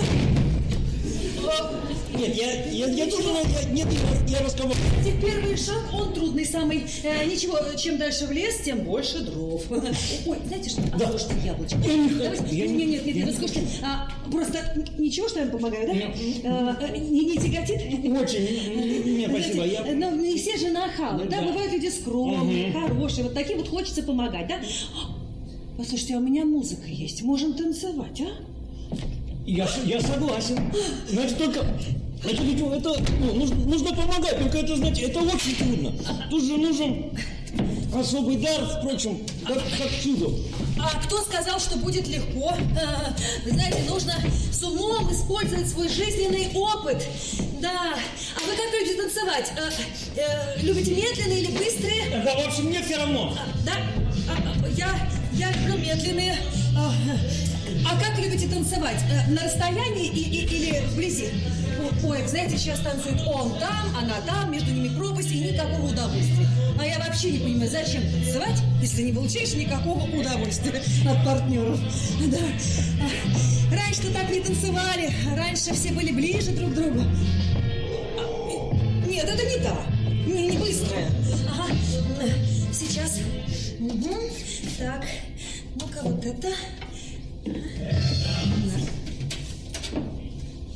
Нет, 2.19 2.35
я, 2.35 2.65
я, 2.65 2.87
я 2.87 3.05
тоже, 3.09 3.29
я, 3.29 3.69
нет, 3.71 3.87
я, 4.27 4.39
я 4.39 4.45
разговор. 4.45 4.75
Первый 5.21 5.55
шаг, 5.55 5.77
он 5.93 6.13
трудный 6.13 6.45
самый. 6.45 6.83
Э, 7.03 7.25
ничего, 7.25 7.57
чем 7.77 7.97
дальше 7.97 8.25
в 8.25 8.31
лес, 8.31 8.57
тем 8.65 8.79
больше 8.79 9.19
дров. 9.19 9.63
Ой, 9.71 10.37
знаете 10.45 10.69
что, 10.69 10.81
Да. 10.97 11.05
отложите 11.07 11.33
яблочко. 11.45 11.77
Я 11.85 11.95
не 11.95 12.09
хочу. 12.09 12.43
Я 12.53 12.67
Нет, 12.67 12.75
не- 12.77 12.85
нет, 12.85 13.05
нет, 13.05 13.15
нет, 13.15 13.25
не 13.27 13.33
слушайте, 13.33 13.67
а, 13.83 14.09
просто 14.29 14.85
ничего, 14.97 15.29
что 15.29 15.39
я 15.39 15.45
вам 15.45 15.53
помогаю, 15.59 15.87
да? 15.87 15.93
Э, 15.93 16.97
Не, 16.97 17.25
не 17.25 17.37
тяготит? 17.37 17.81
Очень, 18.21 19.17
не, 19.17 19.27
спасибо, 19.29 19.65
я... 19.65 19.83
Ну, 19.95 20.15
не 20.17 20.37
все 20.37 20.57
же 20.57 20.69
нахалы, 20.71 21.23
Ну, 21.23 21.29
да, 21.29 21.39
да. 21.41 21.47
бывают 21.47 21.71
люди 21.71 21.87
скромные, 21.87 22.73
хорошие, 22.73 23.23
вот 23.23 23.33
таким 23.33 23.57
вот 23.59 23.69
хочется 23.69 24.03
помогать, 24.03 24.47
да? 24.47 24.59
Послушайте, 25.77 26.15
а 26.15 26.17
у 26.17 26.21
меня 26.21 26.43
музыка 26.43 26.87
есть, 26.87 27.21
можем 27.21 27.53
танцевать, 27.53 28.21
а? 28.21 28.29
Я, 29.45 29.67
я 29.85 29.99
согласен. 30.01 30.59
Значит, 31.09 31.37
только... 31.37 31.65
Это, 32.23 32.43
ведь, 32.43 32.59
это 32.59 32.95
ну, 33.19 33.33
нужно, 33.33 33.55
нужно 33.55 33.95
помогать, 33.95 34.39
только 34.39 34.57
это, 34.57 34.75
знаете, 34.75 35.03
это 35.03 35.19
очень 35.21 35.55
трудно. 35.55 35.93
Тут 36.29 36.43
же 36.43 36.57
нужен 36.57 37.11
особый 37.95 38.37
дар, 38.37 38.65
впрочем, 38.65 39.19
как, 39.47 39.57
как 39.57 39.89
чудо. 40.03 40.29
А 40.81 40.99
кто 41.01 41.21
сказал, 41.21 41.59
что 41.59 41.77
будет 41.77 42.07
легко? 42.07 42.53
Вы 43.45 43.51
знаете, 43.51 43.83
нужно 43.89 44.13
с 44.51 44.63
умом 44.63 45.11
использовать 45.11 45.67
свой 45.69 45.87
жизненный 45.87 46.49
опыт. 46.53 47.03
Да. 47.61 47.93
А 48.35 48.39
вы 48.39 48.55
как 48.55 48.73
любите 48.73 49.01
танцевать? 49.01 49.51
Э, 49.57 49.69
э, 50.15 50.61
любите 50.61 50.95
медленные 50.95 51.39
или 51.39 51.51
быстрые? 51.51 52.23
Да, 52.23 52.35
в 52.35 52.47
общем, 52.47 52.65
мне 52.65 52.81
все 52.81 52.97
равно. 52.97 53.35
А, 53.37 53.65
Да? 53.65 53.73
А, 54.29 54.63
а, 54.63 54.69
Я, 54.69 55.09
я 55.33 55.51
люблю 55.51 55.77
медленные. 55.77 56.37
А, 57.85 57.97
как 57.99 58.17
любите 58.19 58.47
танцевать? 58.47 58.99
Э, 59.11 59.29
На 59.31 59.43
расстоянии 59.43 60.07
и, 60.07 60.21
и- 60.21 60.45
или 60.45 60.79
вблизи? 60.87 61.25
Ой, 62.03 62.25
знаете, 62.27 62.57
сейчас 62.57 62.79
танцует 62.79 63.19
он 63.27 63.57
там, 63.59 63.95
она 63.97 64.15
там, 64.25 64.51
между 64.51 64.71
ними 64.71 64.89
пропасть 64.97 65.31
и 65.31 65.39
никакого 65.51 65.87
удовольствия. 65.91 66.47
А 66.79 66.85
я 66.85 66.97
вообще 66.99 67.31
не 67.31 67.39
понимаю, 67.39 67.69
зачем 67.69 68.01
танцевать, 68.11 68.61
если 68.81 69.03
не 69.03 69.11
получаешь 69.13 69.53
никакого 69.53 70.03
удовольствия 70.03 70.81
от 71.09 71.25
партнеров. 71.25 71.79
Да. 72.27 73.75
Раньше-то 73.75 74.11
так 74.13 74.29
не 74.31 74.39
танцевали, 74.39 75.11
раньше 75.35 75.73
все 75.73 75.91
были 75.91 76.11
ближе 76.11 76.51
друг 76.51 76.71
к 76.71 76.75
другу. 76.75 77.03
Нет, 79.07 79.25
это 79.27 79.43
не 79.45 79.63
та, 79.63 79.77
не, 80.25 80.47
не 80.51 80.57
быстрая. 80.57 81.09
Ага, 81.49 81.73
сейчас. 82.71 83.19
Мгм. 83.79 84.15
Так, 84.77 85.05
ну-ка 85.75 85.99
вот 86.03 86.25
это. 86.25 86.47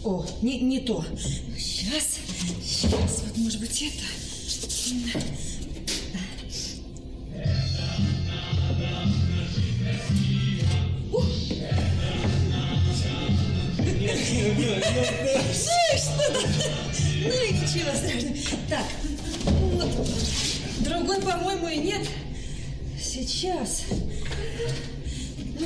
О, 0.03 0.25
не, 0.41 0.59
не 0.59 0.79
то. 0.81 1.03
Сейчас, 1.57 2.19
сейчас, 2.61 3.23
вот 3.25 3.37
может 3.37 3.59
быть 3.59 3.81
это. 3.81 4.03
Ну 17.23 17.29
и 17.29 17.53
ничего 17.53 17.91
страшного. 17.95 18.35
Так, 18.69 18.85
вот. 19.45 20.07
Другой, 20.79 21.21
по-моему, 21.21 21.67
и 21.69 21.77
нет. 21.77 22.07
Сейчас. 23.01 23.83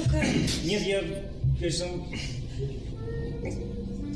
Ну-ка. 0.05 0.25
Нет, 0.65 0.81
я, 0.83 1.01
конечно... 1.59 1.87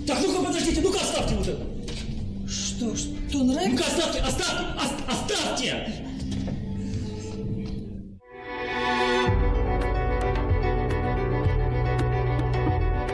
Так, 0.07 0.17
ну-ка, 0.25 0.45
подождите, 0.45 0.81
ну-ка 0.81 0.99
оставьте 0.99 1.35
вот 1.35 1.47
это. 1.47 1.63
Что, 2.49 2.95
что 2.95 3.43
нравится? 3.43 3.69
Ну-ка 3.71 3.83
оставьте, 3.85 4.19
оставьте, 4.19 4.65
ос- 4.77 5.19
оставьте! 5.21 5.87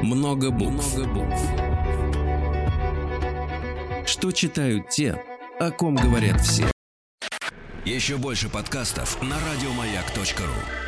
Много 0.02 0.52
букв. 0.52 0.98
Много 0.98 1.14
букв. 1.14 1.42
Что 4.06 4.32
читают 4.32 4.90
те, 4.90 5.22
о 5.60 5.72
ком 5.72 5.96
говорят 5.96 6.42
все. 6.42 6.72
Еще 7.86 8.18
больше 8.18 8.50
подкастов 8.50 9.22
на 9.22 9.36
радиомаяк.ру. 9.40 10.87